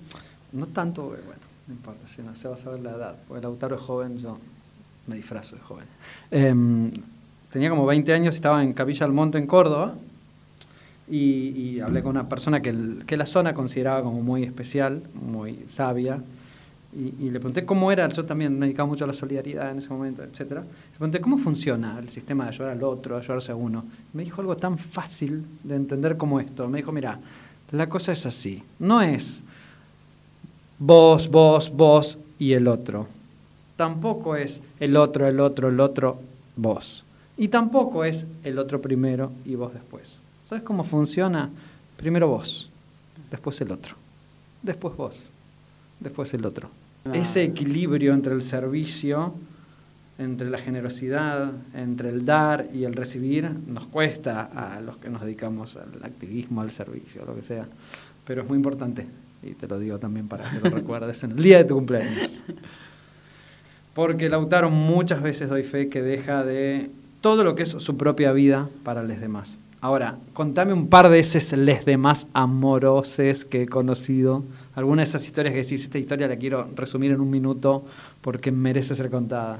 No 0.53 0.67
tanto, 0.67 1.13
eh, 1.15 1.19
bueno, 1.25 1.41
no 1.67 1.73
importa, 1.73 2.07
si 2.07 2.21
no 2.21 2.35
se 2.35 2.47
va 2.47 2.55
a 2.55 2.57
saber 2.57 2.81
la 2.81 2.91
edad. 2.91 3.15
Porque 3.27 3.41
Lautaro 3.41 3.75
es 3.75 3.81
joven, 3.81 4.17
yo 4.17 4.37
me 5.07 5.15
disfrazo 5.15 5.55
de 5.55 5.61
joven. 5.61 5.85
Em, 6.31 6.91
tenía 7.51 7.69
como 7.69 7.85
20 7.85 8.13
años 8.13 8.35
y 8.35 8.37
estaba 8.37 8.63
en 8.63 8.73
Capilla 8.73 9.05
del 9.05 9.13
Monte, 9.13 9.37
en 9.37 9.47
Córdoba. 9.47 9.95
Y, 11.09 11.79
hablé 11.79 12.01
con 12.01 12.11
una 12.11 12.29
persona 12.29 12.61
que, 12.61 12.73
que 13.05 13.17
la 13.17 13.25
zona 13.25 13.53
consideraba 13.53 14.03
como 14.03 14.21
muy 14.21 14.43
especial, 14.43 15.03
muy 15.13 15.59
sabia. 15.67 16.21
Y, 16.95 17.29
le 17.31 17.39
pregunté 17.39 17.65
cómo 17.65 17.91
era, 17.91 18.07
yo 18.09 18.23
también 18.23 18.57
me 18.57 18.67
dedicaba 18.67 18.87
mucho 18.87 19.03
a 19.03 19.07
la 19.07 19.13
solidaridad 19.13 19.71
en 19.71 19.79
ese 19.79 19.89
momento, 19.89 20.23
etcétera. 20.23 20.61
Le 20.61 20.97
pregunté 20.97 21.19
cómo 21.21 21.37
funciona 21.37 21.97
el 21.99 22.09
sistema 22.09 22.43
de 22.43 22.49
ayudar 22.51 22.71
al 22.71 22.83
otro, 22.83 23.17
ayudarse 23.17 23.51
a 23.51 23.55
uno. 23.55 23.83
Me 24.13 24.23
dijo 24.23 24.41
algo 24.41 24.55
tan 24.57 24.77
fácil 24.77 25.43
de 25.63 25.75
entender 25.75 26.17
como 26.17 26.39
esto. 26.39 26.67
Me 26.67 26.77
dijo, 26.77 26.91
mira, 26.91 27.19
la 27.71 27.89
cosa 27.89 28.11
es 28.11 28.25
así. 28.27 28.63
No 28.77 29.01
es 29.01 29.43
vos, 30.77 31.29
vos, 31.29 31.71
vos 31.75 32.19
y 32.37 32.53
el 32.53 32.67
otro. 32.67 33.07
Tampoco 33.75 34.35
es 34.35 34.61
el 34.79 34.95
otro, 34.95 35.27
el 35.27 35.39
otro, 35.39 35.69
el 35.69 35.79
otro, 35.79 36.19
vos. 36.55 37.03
Y 37.37 37.47
tampoco 37.47 38.03
es 38.03 38.27
el 38.43 38.59
otro 38.59 38.81
primero 38.81 39.31
y 39.45 39.55
vos 39.55 39.73
después. 39.73 40.19
¿Sabes 40.53 40.67
cómo 40.67 40.83
funciona? 40.83 41.49
Primero 41.97 42.27
vos, 42.27 42.69
después 43.31 43.59
el 43.61 43.71
otro, 43.71 43.95
después 44.61 44.95
vos, 44.95 45.31
después 45.99 46.31
el 46.35 46.45
otro. 46.45 46.69
Ah. 47.05 47.13
Ese 47.15 47.41
equilibrio 47.41 48.13
entre 48.13 48.35
el 48.35 48.43
servicio, 48.43 49.33
entre 50.19 50.51
la 50.51 50.59
generosidad, 50.59 51.53
entre 51.73 52.09
el 52.09 52.23
dar 52.23 52.67
y 52.71 52.83
el 52.83 52.93
recibir, 52.93 53.49
nos 53.65 53.87
cuesta 53.87 54.43
a 54.43 54.79
los 54.79 54.97
que 54.97 55.09
nos 55.09 55.23
dedicamos 55.23 55.75
al 55.75 56.03
activismo, 56.03 56.61
al 56.61 56.69
servicio, 56.69 57.25
lo 57.25 57.33
que 57.33 57.41
sea. 57.41 57.65
Pero 58.23 58.43
es 58.43 58.47
muy 58.47 58.57
importante. 58.57 59.07
Y 59.41 59.55
te 59.55 59.67
lo 59.67 59.79
digo 59.79 59.97
también 59.97 60.27
para 60.27 60.47
que 60.47 60.59
lo 60.59 60.69
recuerdes 60.75 61.23
en 61.23 61.31
el 61.31 61.41
día 61.41 61.57
de 61.57 61.63
tu 61.63 61.73
cumpleaños. 61.73 62.31
Porque 63.95 64.29
Lautaro 64.29 64.69
muchas 64.69 65.19
veces 65.23 65.49
doy 65.49 65.63
fe 65.63 65.89
que 65.89 66.03
deja 66.03 66.43
de 66.43 66.91
todo 67.21 67.43
lo 67.43 67.55
que 67.55 67.63
es 67.63 67.69
su 67.69 67.97
propia 67.97 68.33
vida 68.33 68.69
para 68.83 69.01
los 69.01 69.19
demás. 69.19 69.57
Ahora, 69.83 70.15
contame 70.31 70.71
un 70.71 70.87
par 70.87 71.09
de 71.09 71.19
esos 71.19 71.51
les 71.57 71.83
demás 71.83 72.27
amoroses 72.33 73.43
que 73.43 73.63
he 73.63 73.67
conocido. 73.67 74.41
Alguna 74.75 75.01
de 75.01 75.09
esas 75.09 75.25
historias 75.25 75.51
que 75.53 75.61
decís, 75.61 75.83
esta 75.83 75.97
historia 75.97 76.25
la 76.29 76.37
quiero 76.37 76.69
resumir 76.73 77.11
en 77.11 77.19
un 77.19 77.29
minuto 77.29 77.83
porque 78.21 78.49
merece 78.49 78.95
ser 78.95 79.09
contada. 79.09 79.59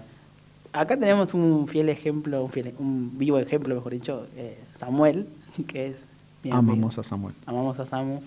Acá 0.71 0.95
tenemos 0.97 1.33
un 1.33 1.67
fiel 1.67 1.89
ejemplo, 1.89 2.41
un, 2.41 2.49
fiel- 2.49 2.73
un 2.79 3.11
vivo 3.17 3.37
ejemplo, 3.37 3.75
mejor 3.75 3.91
dicho, 3.91 4.25
eh, 4.37 4.57
Samuel, 4.75 5.27
que 5.67 5.87
es 5.87 6.05
mi 6.41 6.51
amigo. 6.51 6.71
Amamos 6.71 6.97
a 6.97 7.03
Samuel. 7.03 7.35
Amamos 7.45 7.77
a 7.81 7.85
Samu. 7.85 8.21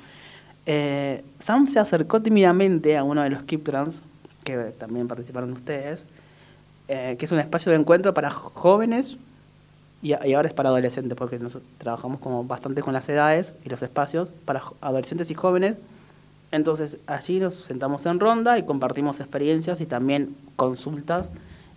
Eh, 0.67 1.25
Sam 1.39 1.67
se 1.67 1.79
acercó 1.79 2.21
tímidamente 2.21 2.99
a 2.99 3.05
uno 3.05 3.23
de 3.23 3.31
los 3.31 3.43
Keep 3.45 3.65
Trans, 3.65 4.03
que 4.45 4.55
también 4.79 5.09
participaron 5.09 5.51
ustedes, 5.53 6.05
eh, 6.89 7.17
que 7.19 7.25
es 7.25 7.33
un 7.33 7.39
espacio 7.39 7.73
de 7.73 7.79
encuentro 7.79 8.13
para 8.13 8.29
jóvenes 8.31 9.17
y, 10.07 10.29
y 10.29 10.35
ahora 10.35 10.49
es 10.49 10.55
para 10.55 10.69
adolescentes, 10.69 11.17
porque 11.17 11.39
nosotros 11.39 11.69
trabajamos 11.79 12.21
como 12.21 12.45
bastante 12.45 12.83
con 12.83 12.93
las 12.93 13.09
edades 13.09 13.55
y 13.65 13.69
los 13.69 13.83
espacios 13.83 14.31
para 14.45 14.63
adolescentes 14.81 15.31
y 15.31 15.35
jóvenes. 15.35 15.77
Entonces 16.53 16.99
allí 17.07 17.41
nos 17.41 17.55
sentamos 17.55 18.07
en 18.07 18.21
ronda 18.21 18.57
y 18.59 18.63
compartimos 18.63 19.19
experiencias 19.19 19.81
y 19.81 19.87
también 19.87 20.37
consultas 20.55 21.31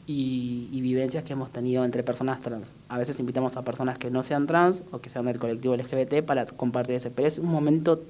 y, 0.05 0.69
y 0.71 0.81
vivencias 0.81 1.23
que 1.23 1.33
hemos 1.33 1.49
tenido 1.51 1.83
entre 1.83 2.03
personas 2.03 2.39
trans. 2.39 2.67
A 2.87 2.99
veces 2.99 3.19
invitamos 3.19 3.57
a 3.57 3.63
personas 3.63 3.97
que 3.97 4.11
no 4.11 4.21
sean 4.21 4.45
trans 4.45 4.83
o 4.91 4.99
que 4.99 5.09
sean 5.09 5.25
del 5.25 5.39
colectivo 5.39 5.75
LGBT 5.75 6.23
para 6.23 6.45
compartir 6.45 6.95
ese. 6.95 7.09
Pero 7.09 7.27
es 7.27 7.39
un 7.39 7.47
momento. 7.47 8.01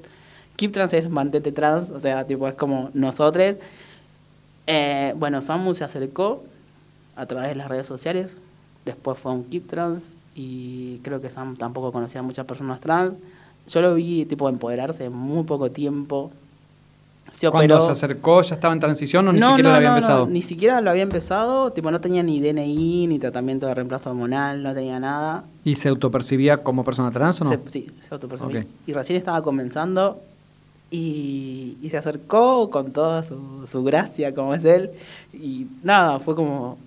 Keep 0.58 0.74
Trans 0.74 0.94
es 0.94 1.10
mantente 1.10 1.54
trans, 1.54 1.90
o 1.90 2.00
sea, 2.02 2.28
tipo, 2.28 2.46
es 2.46 2.56
como 2.56 2.90
nosotros. 2.94 3.56
Eh, 4.68 5.14
bueno, 5.16 5.42
Samu 5.42 5.74
se 5.74 5.86
acercó 5.86 6.44
a 7.16 7.26
través 7.26 7.50
de 7.50 7.56
las 7.56 7.70
redes 7.70 7.88
sociales. 7.88 8.36
Después 8.90 9.18
fue 9.18 9.32
un 9.32 9.44
Keep 9.46 9.68
Trans 9.68 10.10
y 10.36 10.98
creo 11.00 11.22
que 11.22 11.30
Sam 11.30 11.56
tampoco 11.58 11.92
conocía 11.92 12.22
a 12.22 12.24
muchas 12.24 12.46
personas 12.46 12.80
trans. 12.82 13.14
Yo 13.70 13.82
lo 13.82 13.94
vi 13.96 14.26
tipo 14.26 14.50
empoderarse 14.50 15.06
en 15.06 15.14
muy 15.14 15.44
poco 15.44 15.70
tiempo. 15.72 16.32
Se 17.32 17.48
Cuando 17.52 17.76
operó. 17.76 17.86
se 17.86 17.92
acercó, 17.92 18.42
¿ya 18.42 18.56
estaba 18.56 18.74
en 18.74 18.80
transición 18.80 19.28
o 19.28 19.32
ni 19.32 19.40
No, 19.40 19.50
siquiera 19.50 19.70
no, 19.70 19.74
la 19.74 19.78
había 19.78 19.90
no, 19.92 19.96
empezado? 19.98 20.28
ni 20.28 20.42
siquiera 20.42 20.82
lo 20.82 20.90
había 20.90 21.04
empezado, 21.04 21.72
tipo 21.72 21.92
no 21.92 22.02
tenía 22.02 22.24
ni 22.24 22.42
DNI, 22.42 23.06
ni 23.06 23.20
tratamiento 23.20 23.68
de 23.68 23.76
reemplazo 23.76 24.10
hormonal, 24.10 24.64
no 24.64 24.74
tenía 24.74 25.00
nada. 25.00 25.44
¿Y 25.64 25.76
se 25.76 25.90
autopercibía 25.90 26.64
como 26.64 26.84
persona 26.84 27.12
trans 27.12 27.40
o 27.42 27.44
no? 27.44 27.52
Se- 27.52 27.60
sí, 27.70 27.88
se 28.02 28.14
autopercibía. 28.16 28.62
Ok. 28.62 28.66
Y 28.88 28.94
recién 28.94 29.18
estaba 29.18 29.44
comenzando 29.44 30.20
y, 30.90 31.78
y 31.84 31.90
se 31.92 31.98
acercó 31.98 32.70
con 32.72 32.92
toda 32.92 33.22
su, 33.22 33.68
su 33.72 33.84
gracia, 33.84 34.34
como 34.34 34.56
es 34.56 34.66
él. 34.66 34.90
Y 35.32 35.68
nada, 35.84 36.18
fue 36.20 36.34
como, 36.36 36.78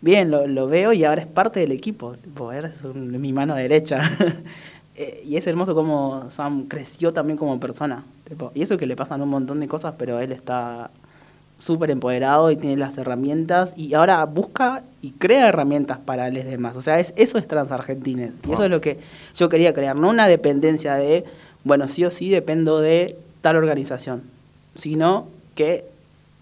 bien, 0.00 0.30
lo, 0.30 0.46
lo 0.46 0.66
veo 0.66 0.92
y 0.92 1.04
ahora 1.04 1.20
es 1.22 1.26
parte 1.26 1.60
del 1.60 1.72
equipo. 1.72 2.12
Tipo, 2.14 2.52
eres 2.52 2.82
un- 2.84 3.20
mi 3.20 3.32
mano 3.32 3.54
derecha. 3.54 4.00
Eh, 4.96 5.22
y 5.24 5.36
es 5.36 5.46
hermoso 5.46 5.74
como 5.74 6.28
Sam 6.30 6.66
creció 6.68 7.12
también 7.14 7.38
como 7.38 7.58
persona. 7.58 8.04
tipo, 8.28 8.50
y 8.54 8.60
eso 8.62 8.76
que 8.76 8.86
le 8.86 8.96
pasan 8.96 9.22
un 9.22 9.30
montón 9.30 9.58
de 9.60 9.68
cosas, 9.68 9.94
pero 9.96 10.20
él 10.20 10.30
está 10.30 10.90
súper 11.58 11.90
empoderado 11.90 12.50
y 12.50 12.56
tiene 12.56 12.76
las 12.76 12.98
herramientas 12.98 13.72
y 13.78 13.94
ahora 13.94 14.22
busca 14.26 14.82
y 15.00 15.12
crea 15.12 15.48
herramientas 15.48 15.98
para 16.04 16.28
los 16.28 16.44
demás. 16.44 16.76
O 16.76 16.82
sea, 16.82 16.98
es, 17.00 17.14
eso 17.16 17.38
es 17.38 17.48
Transargentines. 17.48 18.32
Y 18.42 18.48
eso 18.48 18.56
Wow. 18.56 18.64
es 18.64 18.70
lo 18.70 18.80
que 18.82 18.98
yo 19.36 19.48
quería 19.48 19.72
crear. 19.72 19.96
No 19.96 20.10
una 20.10 20.26
dependencia 20.28 20.94
de, 20.96 21.24
bueno, 21.64 21.88
sí 21.88 22.04
o 22.04 22.10
sí 22.10 22.28
dependo 22.28 22.80
de 22.80 23.16
tal 23.40 23.56
organización, 23.56 24.22
sino 24.74 25.28
que 25.54 25.84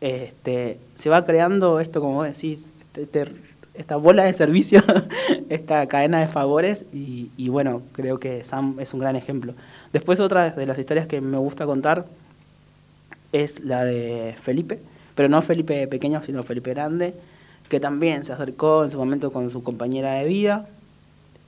este, 0.01 0.79
se 0.97 1.11
va 1.11 1.25
creando 1.25 1.79
esto, 1.79 2.01
como 2.01 2.14
vos 2.14 2.27
decís, 2.27 2.73
este- 3.03 3.23
este- 3.23 3.49
esta 3.75 3.95
bola 3.97 4.25
de 4.25 4.33
servicio, 4.33 4.83
esta 5.51 5.87
cadena 5.87 6.19
de 6.21 6.27
favores 6.27 6.85
y, 6.93 7.31
y 7.37 7.49
bueno, 7.49 7.83
creo 7.93 8.19
que 8.19 8.43
Sam 8.43 8.77
es 8.81 8.93
un 8.93 8.99
gran 9.01 9.15
ejemplo. 9.15 9.55
Después 9.93 10.19
otra 10.19 10.51
de 10.51 10.67
las 10.67 10.79
historias 10.81 11.07
que 11.07 11.21
me 11.21 11.39
gusta 11.39 11.65
contar 11.65 12.05
es 13.33 13.61
la 13.61 13.85
de 13.85 14.35
Felipe, 14.43 14.81
pero 15.15 15.29
no 15.29 15.41
Felipe 15.43 15.87
pequeño, 15.87 16.23
sino 16.25 16.43
Felipe 16.43 16.71
grande, 16.71 17.15
que 17.69 17.79
también 17.79 18.25
se 18.25 18.33
acercó 18.33 18.83
en 18.85 18.91
su 18.91 18.99
momento 18.99 19.31
con 19.31 19.49
su 19.51 19.63
compañera 19.63 20.15
de 20.15 20.27
vida 20.27 20.67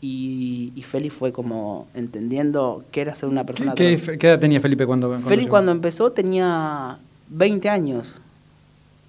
y, 0.00 0.72
y 0.76 0.82
Feli 0.82 1.10
fue 1.10 1.32
como 1.32 1.88
entendiendo 1.94 2.84
qué 2.92 3.00
era 3.02 3.14
ser 3.14 3.28
una 3.28 3.42
¿Qué, 3.42 3.46
persona 3.46 3.74
qué, 3.74 3.96
trans. 3.96 4.18
qué 4.18 4.26
edad 4.28 4.38
tenía 4.38 4.60
Felipe 4.60 4.86
cuando, 4.86 5.08
cuando 5.08 5.28
Feli 5.28 5.42
llegó? 5.42 5.50
cuando 5.50 5.72
empezó 5.72 6.12
tenía 6.12 6.98
20 7.28 7.68
años 7.68 8.14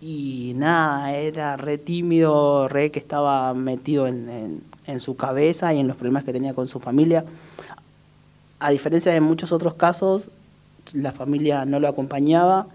y 0.01 0.53
nada, 0.55 1.13
era 1.15 1.57
re 1.57 1.77
tímido, 1.77 2.67
re 2.67 2.89
que 2.91 2.99
estaba 2.99 3.53
metido 3.53 4.07
en, 4.07 4.29
en- 4.29 4.61
en 4.87 4.99
su 4.99 5.15
cabeza 5.15 5.73
y 5.73 5.79
en 5.79 5.87
los 5.87 5.95
problemas 5.95 6.23
que 6.23 6.33
tenía 6.33 6.53
con 6.55 6.67
su 6.67 6.79
familia. 6.79 7.23
A 8.59 8.71
diferencia 8.71 9.11
de 9.13 9.21
muchos 9.21 9.51
otros 9.51 9.75
casos, 9.75 10.29
la 10.93 11.11
familia 11.11 11.65
no 11.65 11.79
lo 11.79 11.87
acompañaba 11.87 12.65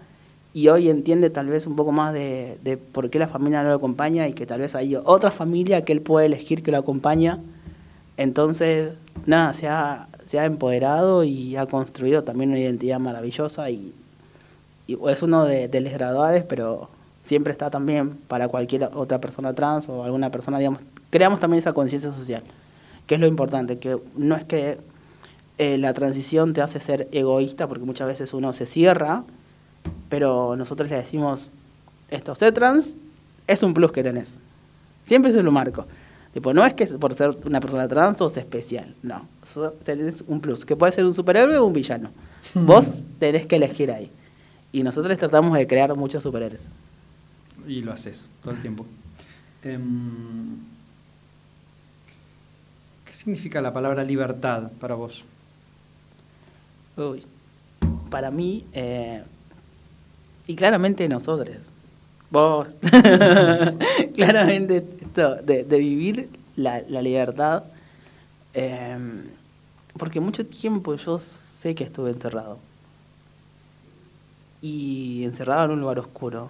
y 0.53 0.69
hoy 0.69 0.89
entiende 0.89 1.29
tal 1.29 1.47
vez 1.47 1.67
un 1.67 1.75
poco 1.75 1.91
más 1.91 2.13
de, 2.13 2.57
de 2.63 2.77
por 2.77 3.09
qué 3.09 3.19
la 3.19 3.27
familia 3.27 3.61
no 3.61 3.69
lo 3.69 3.75
acompaña 3.75 4.27
y 4.27 4.33
que 4.33 4.45
tal 4.45 4.61
vez 4.61 4.73
hay 4.73 4.95
otra 4.95 5.29
familia 5.31 5.83
que 5.83 5.91
él 5.91 6.01
puede 6.01 6.25
elegir 6.27 6.63
que 6.63 6.71
lo 6.71 6.77
acompaña. 6.77 7.39
Entonces, 8.15 8.93
nada, 9.25 9.53
se 9.53 9.67
ha, 9.67 10.07
se 10.25 10.39
ha 10.39 10.45
empoderado 10.45 11.23
y 11.25 11.55
ha 11.57 11.65
construido 11.67 12.23
también 12.23 12.49
una 12.51 12.59
identidad 12.59 12.99
maravillosa 12.99 13.69
y, 13.69 13.93
y 14.87 14.97
es 15.09 15.21
uno 15.21 15.43
de, 15.45 15.67
de 15.67 15.81
los 15.81 15.93
graduados, 15.93 16.43
pero 16.47 16.89
siempre 17.27 17.51
está 17.51 17.69
también 17.69 18.11
para 18.27 18.47
cualquier 18.47 18.89
otra 18.93 19.19
persona 19.19 19.53
trans 19.53 19.89
o 19.89 20.03
alguna 20.03 20.31
persona, 20.31 20.57
digamos, 20.57 20.81
creamos 21.09 21.39
también 21.39 21.59
esa 21.59 21.73
conciencia 21.73 22.13
social, 22.13 22.41
que 23.05 23.15
es 23.15 23.21
lo 23.21 23.27
importante, 23.27 23.77
que 23.77 23.97
no 24.15 24.35
es 24.35 24.45
que 24.45 24.77
eh, 25.57 25.77
la 25.77 25.93
transición 25.93 26.53
te 26.53 26.61
hace 26.61 26.79
ser 26.79 27.07
egoísta, 27.11 27.67
porque 27.67 27.83
muchas 27.83 28.07
veces 28.07 28.33
uno 28.33 28.53
se 28.53 28.65
cierra, 28.65 29.23
pero 30.07 30.55
nosotros 30.55 30.89
le 30.89 30.95
decimos, 30.95 31.49
esto, 32.09 32.33
ser 32.33 32.53
trans 32.53 32.95
es 33.45 33.61
un 33.61 33.73
plus 33.73 33.91
que 33.91 34.03
tenés. 34.03 34.39
Siempre 35.03 35.31
se 35.31 35.43
lo 35.43 35.51
marco. 35.51 35.85
Tipo, 36.33 36.53
no 36.53 36.65
es 36.65 36.73
que 36.73 36.85
por 36.85 37.13
ser 37.13 37.35
una 37.45 37.59
persona 37.59 37.87
trans 37.87 38.19
sos 38.19 38.37
especial, 38.37 38.93
no. 39.03 39.27
Tenés 39.83 40.23
un 40.27 40.39
plus, 40.39 40.65
que 40.65 40.75
puede 40.75 40.91
ser 40.93 41.05
un 41.05 41.13
superhéroe 41.13 41.57
o 41.57 41.65
un 41.65 41.73
villano. 41.73 42.09
Vos 42.53 43.03
tenés 43.19 43.47
que 43.47 43.57
elegir 43.57 43.91
ahí. 43.91 44.11
Y 44.71 44.83
nosotros 44.83 45.17
tratamos 45.17 45.57
de 45.57 45.65
crear 45.65 45.93
muchos 45.95 46.23
superhéroes. 46.23 46.63
Y 47.67 47.81
lo 47.81 47.91
haces 47.91 48.29
todo 48.41 48.53
el 48.53 48.61
tiempo. 48.61 48.85
Em, 49.63 50.57
¿Qué 53.05 53.13
significa 53.13 53.61
la 53.61 53.73
palabra 53.73 54.03
libertad 54.03 54.71
para 54.79 54.95
vos? 54.95 55.25
Uy, 56.95 57.23
para 58.09 58.31
mí, 58.31 58.65
eh, 58.73 59.21
y 60.47 60.55
claramente 60.55 61.07
nosotros, 61.09 61.57
vos, 62.31 62.67
claramente 64.15 64.77
esto 65.01 65.35
de, 65.35 65.63
vivir 65.63 66.29
la, 66.55 66.79
libertad, 67.01 67.65
eh, 68.53 68.97
porque 69.97 70.19
mucho 70.19 70.45
tiempo 70.45 70.95
yo 70.95 71.19
sé 71.19 71.75
que 71.75 71.83
estuve 71.83 72.11
encerrado. 72.11 72.59
Y 74.61 75.23
encerrado 75.23 75.65
en 75.65 75.71
un 75.71 75.81
lugar 75.81 75.99
oscuro. 75.99 76.49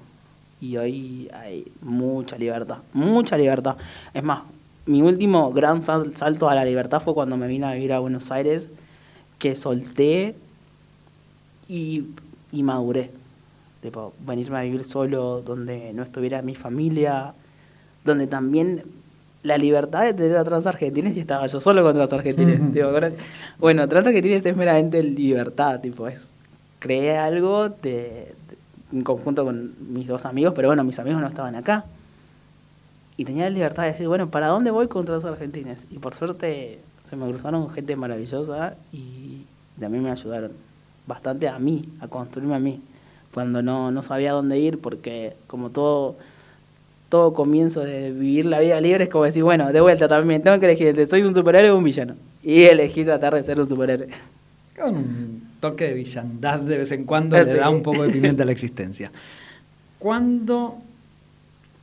Y 0.59 0.77
hoy 0.77 1.29
hay 1.33 1.65
mucha 1.81 2.37
libertad, 2.37 2.77
mucha 2.93 3.37
libertad. 3.37 3.75
Es 4.13 4.23
más, 4.23 4.41
mi 4.85 5.01
último 5.01 5.51
gran 5.51 5.81
sal- 5.81 6.15
salto 6.15 6.49
a 6.49 6.55
la 6.55 6.65
libertad 6.65 7.01
fue 7.01 7.13
cuando 7.13 7.37
me 7.37 7.47
vine 7.47 7.65
a 7.67 7.73
vivir 7.73 7.93
a 7.93 7.99
Buenos 7.99 8.31
Aires, 8.31 8.69
que 9.37 9.55
solté 9.55 10.35
y, 11.67 12.05
y 12.51 12.63
maduré. 12.63 13.11
Tipo, 13.81 14.13
venirme 14.25 14.57
a 14.57 14.61
vivir 14.61 14.83
solo, 14.83 15.41
donde 15.45 15.93
no 15.93 16.03
estuviera 16.03 16.41
mi 16.41 16.55
familia, 16.55 17.33
donde 18.03 18.25
también 18.27 18.83
la 19.43 19.57
libertad 19.57 20.03
de 20.03 20.13
tener 20.13 20.37
a 20.37 20.43
trans 20.43 20.65
argentines 20.65 21.15
y 21.15 21.19
estaba 21.19 21.45
yo 21.47 21.61
solo 21.61 21.83
con 21.83 21.93
trans 21.93 22.11
argentines. 22.13 22.59
tipo, 22.73 22.87
bueno, 23.59 23.87
trans 23.87 24.07
argentines 24.07 24.45
es 24.45 24.57
meramente 24.57 25.03
libertad, 25.03 25.79
tipo, 25.81 26.07
es 26.07 26.31
creé 26.79 27.17
algo 27.17 27.69
de- 27.69 28.33
en 28.91 29.01
conjunto 29.01 29.43
con 29.43 29.73
mis 29.93 30.07
dos 30.07 30.25
amigos, 30.25 30.53
pero 30.55 30.69
bueno, 30.69 30.83
mis 30.83 30.99
amigos 30.99 31.21
no 31.21 31.27
estaban 31.27 31.55
acá. 31.55 31.85
Y 33.17 33.25
tenía 33.25 33.45
la 33.45 33.49
libertad 33.49 33.83
de 33.83 33.89
decir, 33.89 34.07
bueno, 34.07 34.29
¿para 34.29 34.47
dónde 34.47 34.71
voy 34.71 34.87
con 34.87 35.05
trans 35.05 35.25
argentines? 35.25 35.87
Y 35.89 35.97
por 35.97 36.13
suerte 36.13 36.79
se 37.03 37.15
me 37.15 37.27
cruzaron 37.29 37.69
gente 37.69 37.95
maravillosa 37.95 38.75
y 38.91 39.41
también 39.79 40.03
me 40.03 40.11
ayudaron 40.11 40.51
bastante 41.07 41.47
a 41.47 41.57
mí, 41.57 41.83
a 41.99 42.07
construirme 42.07 42.55
a 42.55 42.59
mí, 42.59 42.81
cuando 43.33 43.61
no, 43.61 43.91
no 43.91 44.03
sabía 44.03 44.33
dónde 44.33 44.59
ir, 44.59 44.79
porque 44.79 45.35
como 45.47 45.69
todo, 45.69 46.15
todo 47.09 47.33
comienzo 47.33 47.79
de 47.79 48.11
vivir 48.11 48.45
la 48.45 48.59
vida 48.59 48.79
libre 48.81 49.05
es 49.05 49.09
como 49.09 49.23
decir, 49.23 49.43
bueno, 49.43 49.71
de 49.71 49.81
vuelta 49.81 50.07
también, 50.07 50.41
tengo 50.43 50.59
que 50.59 50.65
elegir 50.65 50.87
entre 50.87 51.07
soy 51.07 51.23
un 51.23 51.33
superhéroe 51.33 51.71
o 51.71 51.77
un 51.77 51.83
villano. 51.83 52.15
Y 52.43 52.63
elegí 52.63 53.03
tratar 53.03 53.33
de 53.35 53.43
ser 53.43 53.59
un 53.59 53.69
superhéroe. 53.69 54.09
Toque 55.59 55.85
de 55.85 55.93
villandad 55.93 56.59
de 56.59 56.77
vez 56.77 56.91
en 56.91 57.05
cuando 57.05 57.35
Ah, 57.35 57.43
le 57.43 57.51
sí. 57.51 57.57
da 57.57 57.69
un 57.69 57.83
poco 57.83 58.03
de 58.03 58.09
pimienta 58.09 58.43
a 58.43 58.45
la 58.45 58.51
existencia. 58.51 59.11
¿Cuándo 59.99 60.77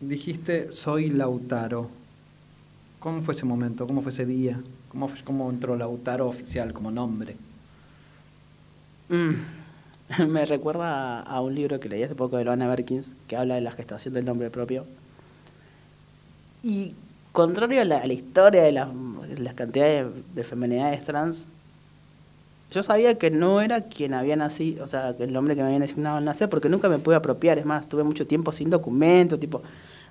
dijiste 0.01 0.73
soy 0.73 1.11
Lautaro? 1.11 1.91
¿Cómo 3.01 3.23
fue 3.23 3.33
ese 3.35 3.45
momento? 3.47 3.87
¿Cómo 3.87 4.03
fue 4.03 4.11
ese 4.11 4.27
día? 4.27 4.61
¿Cómo, 4.89 5.09
fue- 5.09 5.23
cómo 5.25 5.51
entró 5.51 5.77
Lautaro 5.77 6.27
oficial 6.29 6.73
como 6.73 6.91
nombre? 6.91 7.37
Mm, 9.09 9.33
Me 10.29 10.45
recuerda 10.47 11.21
a, 11.21 11.23
a 11.23 11.41
un 11.43 11.55
libro 11.55 11.81
que 11.81 11.89
leí 11.89 12.03
hace 12.03 12.15
poco 12.15 12.37
de 12.37 12.45
Loana 12.45 12.69
Berkins 12.69 13.17
que 13.29 13.37
habla 13.37 13.55
de 13.57 13.61
la 13.63 13.73
gestación 13.73 14.15
del 14.15 14.25
nombre 14.25 14.51
propio. 14.51 14.87
Y 16.63 16.95
contrario 17.33 17.81
a 17.81 17.85
la, 17.85 17.99
a 17.99 18.07
la 18.07 18.13
historia 18.13 18.63
de 18.63 18.73
las, 18.73 18.89
las 19.39 19.55
cantidades 19.55 20.07
de, 20.07 20.23
de 20.35 20.45
feminidades 20.45 21.05
trans, 21.05 21.47
yo 22.75 22.83
sabía 22.83 23.17
que 23.17 23.31
no 23.31 23.61
era 23.61 23.83
quien 23.83 24.15
había 24.15 24.35
nacido, 24.35 24.83
o 24.83 24.89
sea, 24.89 25.15
el 25.17 25.33
nombre 25.33 25.55
que 25.55 25.63
me 25.63 25.69
habían 25.69 25.85
asignado 25.85 26.17
al 26.17 26.25
nacer, 26.25 26.49
porque 26.49 26.69
nunca 26.69 26.89
me 26.89 26.99
pude 26.99 27.15
apropiar. 27.15 27.57
Es 27.57 27.65
más, 27.65 27.83
estuve 27.83 28.03
mucho 28.03 28.27
tiempo 28.27 28.51
sin 28.51 28.69
documento, 28.69 29.39
tipo, 29.39 29.63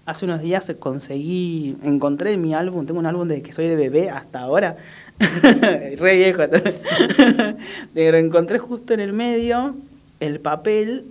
hace 0.05 0.23
unos 0.23 0.41
días 0.41 0.71
conseguí, 0.79 1.75
encontré 1.83 2.37
mi 2.37 2.53
álbum, 2.53 2.85
tengo 2.85 3.01
un 3.01 3.05
álbum 3.05 3.27
de 3.27 3.41
que 3.41 3.51
soy 3.51 3.67
de 3.67 3.75
bebé 3.75 4.09
hasta 4.09 4.39
ahora, 4.39 4.77
re 5.19 6.17
viejo, 6.17 6.43
pero 7.93 8.17
encontré 8.17 8.59
justo 8.59 8.93
en 8.93 9.01
el 9.01 9.11
medio 9.11 9.75
el 10.21 10.39
papel, 10.39 11.03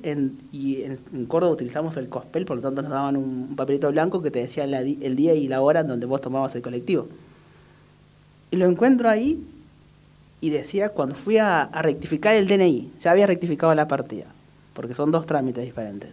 y 0.52 0.84
en, 0.84 1.26
Córdoba 1.26 1.52
utilizamos 1.52 1.98
el 1.98 2.08
cospel, 2.08 2.46
por 2.46 2.56
lo 2.56 2.62
tanto 2.62 2.80
nos 2.80 2.90
daban 2.90 3.18
un, 3.18 3.54
papelito 3.56 3.92
blanco 3.92 4.22
que 4.22 4.30
te 4.30 4.38
decía 4.38 4.64
el 4.64 5.16
día 5.16 5.34
y 5.34 5.48
la 5.48 5.60
hora 5.60 5.84
donde 5.84 6.06
vos 6.06 6.22
tomabas 6.22 6.54
el 6.54 6.62
colectivo. 6.62 7.08
Y 8.50 8.56
lo 8.56 8.64
encuentro 8.64 9.10
ahí 9.10 9.44
y 10.42 10.50
decía 10.50 10.88
cuando 10.88 11.14
fui 11.14 11.38
a, 11.38 11.70
rectificar 11.72 12.34
el 12.34 12.48
DNI, 12.48 12.90
ya 13.00 13.12
había 13.12 13.28
rectificado 13.28 13.72
la 13.76 13.86
partida, 13.86 14.26
porque 14.74 14.92
son 14.92 15.12
dos 15.12 15.24
trámites 15.24 15.64
diferentes. 15.64 16.10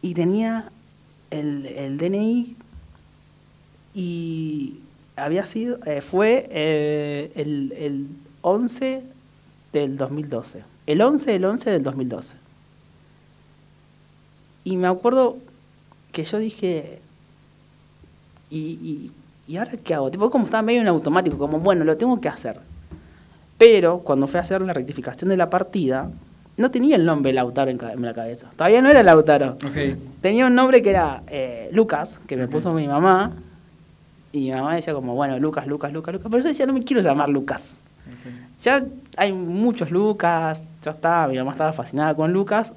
Y 0.00 0.14
tenía 0.14 0.70
el, 1.30 1.66
el 1.66 1.98
DNI 1.98 2.56
y 3.94 4.78
había 5.16 5.44
sido, 5.44 5.78
eh, 5.84 6.00
fue 6.00 6.48
eh, 6.50 7.30
el, 7.34 7.74
el 7.76 8.06
11 8.40 9.02
del 9.74 9.98
2012. 9.98 10.64
El 10.86 11.02
11 11.02 11.32
del 11.32 11.44
11 11.44 11.70
del 11.70 11.82
2012. 11.82 12.36
Y 14.64 14.76
me 14.78 14.86
acuerdo 14.86 15.36
que 16.10 16.24
yo 16.24 16.38
dije, 16.38 17.00
¿y, 18.48 18.58
y, 18.58 19.12
y 19.46 19.56
ahora 19.58 19.72
qué 19.72 19.92
hago? 19.92 20.10
Tipo, 20.10 20.30
como 20.30 20.46
estaba 20.46 20.62
medio 20.62 20.80
en 20.80 20.88
automático, 20.88 21.36
como, 21.36 21.60
bueno, 21.60 21.84
lo 21.84 21.98
tengo 21.98 22.18
que 22.18 22.30
hacer. 22.30 22.60
Pero 23.58 24.00
cuando 24.00 24.26
fui 24.26 24.38
a 24.38 24.40
hacer 24.42 24.60
la 24.62 24.72
rectificación 24.72 25.30
de 25.30 25.36
la 25.36 25.48
partida, 25.48 26.10
no 26.56 26.70
tenía 26.70 26.96
el 26.96 27.04
nombre 27.04 27.32
Lautaro 27.32 27.70
en, 27.70 28.02
la 28.02 28.14
cabeza. 28.14 28.48
Todavía 28.56 28.82
no 28.82 28.90
era 28.90 29.02
Lautaro. 29.02 29.56
Tenía 30.20 30.46
un 30.46 30.54
nombre 30.54 30.82
que 30.82 30.90
era 30.90 31.22
eh, 31.28 31.68
Lucas, 31.72 32.20
que 32.26 32.36
me 32.36 32.48
puso 32.48 32.72
mi 32.72 32.86
mamá. 32.86 33.32
Y 34.32 34.40
mi 34.40 34.50
mamá 34.52 34.74
decía 34.74 34.92
como, 34.94 35.14
bueno, 35.14 35.38
Lucas, 35.38 35.66
Lucas, 35.66 35.92
Lucas, 35.92 36.14
Lucas. 36.14 36.30
Pero 36.30 36.42
yo 36.42 36.48
decía, 36.48 36.66
no 36.66 36.72
me 36.72 36.82
quiero 36.82 37.02
llamar 37.02 37.28
Lucas. 37.28 37.80
Ya 38.62 38.84
hay 39.16 39.32
muchos 39.32 39.90
Lucas, 39.90 40.62
ya 40.82 40.92
está, 40.92 41.26
mi 41.28 41.36
mamá 41.36 41.52
estaba 41.52 41.72
fascinada 41.72 42.14
con 42.14 42.32
Lucas. 42.32 42.72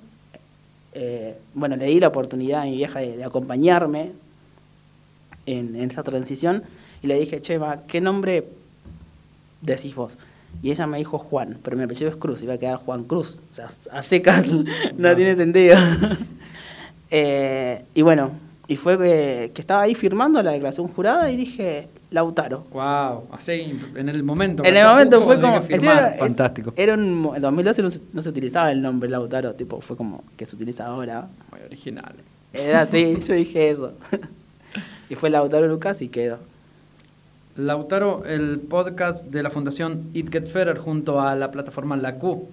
Eh, 0.93 1.37
bueno, 1.53 1.75
le 1.75 1.85
di 1.85 1.99
la 1.99 2.07
oportunidad 2.07 2.61
a 2.61 2.65
mi 2.65 2.75
vieja 2.75 2.99
de, 2.99 3.15
de 3.15 3.23
acompañarme 3.23 4.11
en, 5.45 5.75
en 5.75 5.91
esa 5.91 6.03
transición 6.03 6.63
y 7.01 7.07
le 7.07 7.19
dije, 7.19 7.41
Chema, 7.41 7.81
¿qué 7.87 8.01
nombre 8.01 8.45
decís 9.61 9.95
vos? 9.95 10.17
Y 10.61 10.71
ella 10.71 10.87
me 10.87 10.97
dijo 10.97 11.17
Juan, 11.17 11.57
pero 11.63 11.77
mi 11.77 11.83
apellido 11.83 12.09
es 12.09 12.17
Cruz, 12.17 12.41
iba 12.43 12.53
a 12.55 12.57
quedar 12.57 12.77
Juan 12.77 13.05
Cruz. 13.05 13.41
O 13.49 13.53
sea, 13.53 13.69
a 13.91 14.01
secas 14.01 14.45
no, 14.51 14.63
No. 14.97 15.15
tiene 15.15 15.35
sentido. 15.35 15.77
Eh, 17.11 17.83
y 17.95 18.01
bueno, 18.03 18.31
y 18.67 18.75
fue 18.75 18.97
que, 18.97 19.51
que 19.53 19.61
estaba 19.61 19.81
ahí 19.81 19.95
firmando 19.95 20.41
la 20.43 20.51
declaración 20.51 20.87
jurada 20.87 21.31
y 21.31 21.35
dije, 21.37 21.87
Lautaro. 22.11 22.65
Wow, 22.71 23.27
así 23.31 23.75
en 23.95 24.09
el 24.09 24.21
momento. 24.21 24.63
En 24.63 24.77
el 24.77 24.85
momento 24.87 25.21
fue 25.23 25.41
como. 25.41 25.63
era- 25.67 26.11
Fantástico. 26.19 26.73
Era 26.75 26.93
un, 26.93 27.31
en 27.35 27.41
2012 27.41 27.81
no 27.81 27.89
se, 27.89 28.01
no 28.13 28.21
se 28.21 28.29
utilizaba 28.29 28.71
el 28.71 28.81
nombre 28.81 29.09
Lautaro, 29.09 29.53
tipo, 29.55 29.81
fue 29.81 29.97
como 29.97 30.23
que 30.37 30.45
se 30.45 30.55
utiliza 30.55 30.85
ahora. 30.85 31.27
Muy 31.51 31.61
original. 31.61 32.13
Era 32.53 32.81
así, 32.81 33.17
yo 33.27 33.33
dije 33.33 33.69
eso. 33.71 33.93
y 35.09 35.15
fue 35.15 35.31
Lautaro 35.31 35.67
Lucas 35.67 36.01
y 36.03 36.09
quedó. 36.09 36.37
Lautaro, 37.59 38.23
el 38.25 38.61
podcast 38.61 39.25
de 39.25 39.43
la 39.43 39.49
Fundación 39.49 40.11
It 40.13 40.31
Gets 40.31 40.53
Better 40.53 40.77
junto 40.77 41.19
a 41.19 41.35
la 41.35 41.51
plataforma 41.51 41.97
La 41.97 42.15
Q, 42.15 42.47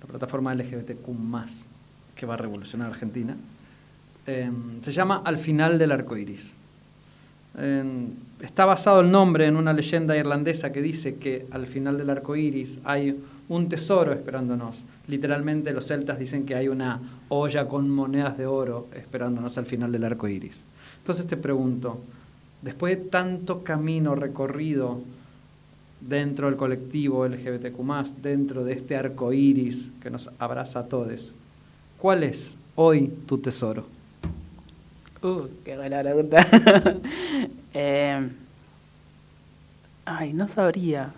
la 0.00 0.06
plataforma 0.06 0.54
LGBTQ, 0.54 1.08
que 2.14 2.26
va 2.26 2.34
a 2.34 2.36
revolucionar 2.36 2.92
Argentina, 2.92 3.36
eh, 4.28 4.48
se 4.82 4.92
llama 4.92 5.22
Al 5.24 5.36
final 5.36 5.78
del 5.78 5.90
arco 5.90 6.16
iris. 6.16 6.54
Eh, 7.58 8.06
está 8.40 8.66
basado 8.66 9.00
el 9.00 9.10
nombre 9.10 9.46
en 9.46 9.56
una 9.56 9.72
leyenda 9.72 10.16
irlandesa 10.16 10.70
que 10.70 10.80
dice 10.80 11.16
que 11.16 11.46
al 11.50 11.66
final 11.66 11.98
del 11.98 12.10
arco 12.10 12.36
iris 12.36 12.78
hay 12.84 13.20
un 13.48 13.68
tesoro 13.68 14.12
esperándonos. 14.12 14.84
Literalmente, 15.08 15.72
los 15.72 15.88
celtas 15.88 16.20
dicen 16.20 16.46
que 16.46 16.54
hay 16.54 16.68
una 16.68 17.00
olla 17.30 17.66
con 17.66 17.90
monedas 17.90 18.38
de 18.38 18.46
oro 18.46 18.86
esperándonos 18.94 19.58
al 19.58 19.66
final 19.66 19.90
del 19.90 20.04
arco 20.04 20.28
iris. 20.28 20.62
Entonces 20.98 21.26
te 21.26 21.36
pregunto, 21.36 22.00
después 22.62 22.98
de 22.98 23.04
tanto 23.04 23.62
camino 23.62 24.14
recorrido, 24.14 25.00
dentro 26.00 26.46
del 26.46 26.56
colectivo 26.56 27.26
LGBTQ, 27.26 28.22
dentro 28.22 28.64
de 28.64 28.72
este 28.72 28.96
arco 28.96 29.32
iris 29.32 29.90
que 30.02 30.10
nos 30.10 30.30
abraza 30.38 30.80
a 30.80 30.86
todos, 30.86 31.32
¿cuál 31.98 32.22
es 32.22 32.56
hoy 32.74 33.08
tu 33.26 33.38
tesoro? 33.38 33.86
Uh, 35.22 35.48
qué 35.64 35.76
buena 35.76 36.00
pregunta. 36.00 36.46
Eh, 37.72 38.28
ay, 40.04 40.32
no 40.32 40.48
sabría. 40.48 41.14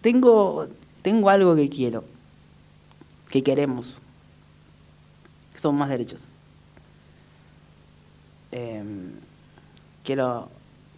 Tengo, 0.00 0.66
tengo 1.00 1.30
algo 1.30 1.54
que 1.54 1.68
quiero, 1.68 2.02
que 3.30 3.40
queremos, 3.40 3.98
que 5.52 5.60
son 5.60 5.76
más 5.76 5.90
derechos. 5.90 6.32
Em, 8.50 9.12
quiero 10.10 10.48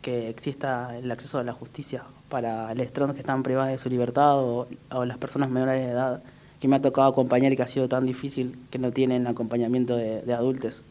que 0.01 0.29
exista 0.29 0.97
el 0.97 1.11
acceso 1.11 1.39
a 1.39 1.45
la 1.45 1.53
justicia 1.53 2.03
para 2.29 2.75
los 2.75 2.93
trans 2.93 3.15
que 3.15 3.21
están 3.21 3.43
privadas 3.43 3.73
de 3.73 3.79
su 3.79 3.89
libertad 3.89 4.39
o, 4.39 4.67
las 5.05 5.19
personas 5.19 5.51
menores 5.51 5.85
de 5.85 5.91
edad 5.91 6.23
que 6.61 6.69
me 6.69 6.77
ha 6.77 6.83
tocado 6.83 7.09
acompañar 7.09 7.53
y 7.53 7.57
que 7.57 7.63
ha 7.63 7.67
sido 7.67 7.89
tan 7.89 8.07
difícil 8.07 8.57
que 8.71 8.79
no 8.79 8.91
tienen 8.91 9.27
acompañamiento 9.27 9.97
de 9.97 10.35
adultos 10.35 10.83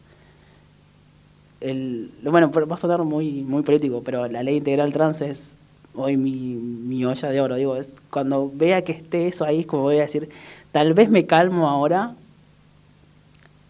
el, 1.62 2.10
bueno, 2.22 2.50
va 2.50 2.74
a 2.74 2.78
sonar 2.78 3.02
muy, 3.04 3.42
muy 3.42 3.62
político, 3.62 4.02
pero 4.04 4.26
la 4.28 4.42
ley 4.42 4.56
integral 4.56 4.92
trans 4.92 5.20
es 5.20 5.56
hoy 5.94 6.16
mi, 6.16 6.54
mi 6.54 7.04
olla 7.04 7.28
de 7.28 7.40
oro. 7.40 7.54
Digo, 7.54 7.76
es 7.76 7.94
cuando 8.10 8.50
vea 8.52 8.82
que 8.82 8.92
esté 8.92 9.28
eso 9.28 9.44
ahí, 9.44 9.60
es 9.60 9.66
como 9.66 9.82
voy 9.82 9.98
a 9.98 10.02
decir, 10.02 10.28
tal 10.72 10.94
vez 10.94 11.10
me 11.10 11.26
calmo 11.26 11.68
ahora 11.68 12.14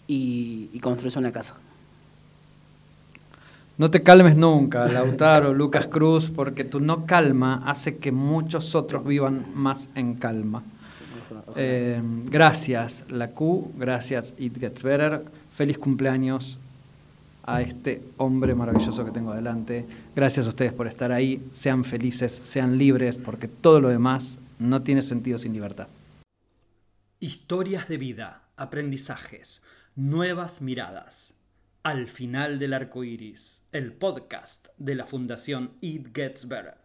y, 0.08 0.68
y 0.72 0.80
construyo 0.80 1.18
una 1.20 1.32
casa. 1.32 1.54
No 3.82 3.90
te 3.90 4.00
calmes 4.00 4.36
nunca, 4.36 4.86
Lautaro, 4.86 5.52
Lucas 5.52 5.88
Cruz, 5.88 6.30
porque 6.30 6.62
tu 6.62 6.78
no 6.78 7.04
calma 7.04 7.64
hace 7.66 7.96
que 7.96 8.12
muchos 8.12 8.76
otros 8.76 9.04
vivan 9.04 9.46
más 9.54 9.88
en 9.96 10.14
calma. 10.14 10.62
Eh, 11.56 12.00
gracias, 12.26 13.04
la 13.08 13.32
Q, 13.32 13.72
gracias, 13.76 14.34
It 14.38 14.56
Gets 14.56 14.84
Better. 14.84 15.24
Feliz 15.52 15.78
cumpleaños 15.78 16.60
a 17.42 17.60
este 17.60 18.00
hombre 18.18 18.54
maravilloso 18.54 19.04
que 19.04 19.10
tengo 19.10 19.32
adelante. 19.32 19.84
Gracias 20.14 20.46
a 20.46 20.50
ustedes 20.50 20.72
por 20.72 20.86
estar 20.86 21.10
ahí. 21.10 21.44
Sean 21.50 21.82
felices, 21.82 22.40
sean 22.44 22.78
libres, 22.78 23.18
porque 23.18 23.48
todo 23.48 23.80
lo 23.80 23.88
demás 23.88 24.38
no 24.60 24.82
tiene 24.82 25.02
sentido 25.02 25.38
sin 25.38 25.54
libertad. 25.54 25.88
Historias 27.18 27.88
de 27.88 27.98
vida, 27.98 28.42
aprendizajes, 28.56 29.60
nuevas 29.96 30.62
miradas. 30.62 31.34
Al 31.84 32.06
final 32.06 32.60
del 32.60 32.74
arco 32.74 33.02
iris, 33.02 33.66
el 33.72 33.92
podcast 33.92 34.68
de 34.78 34.94
la 34.94 35.04
Fundación 35.04 35.78
It 35.80 36.16
Gets 36.16 36.46
Better. 36.46 36.76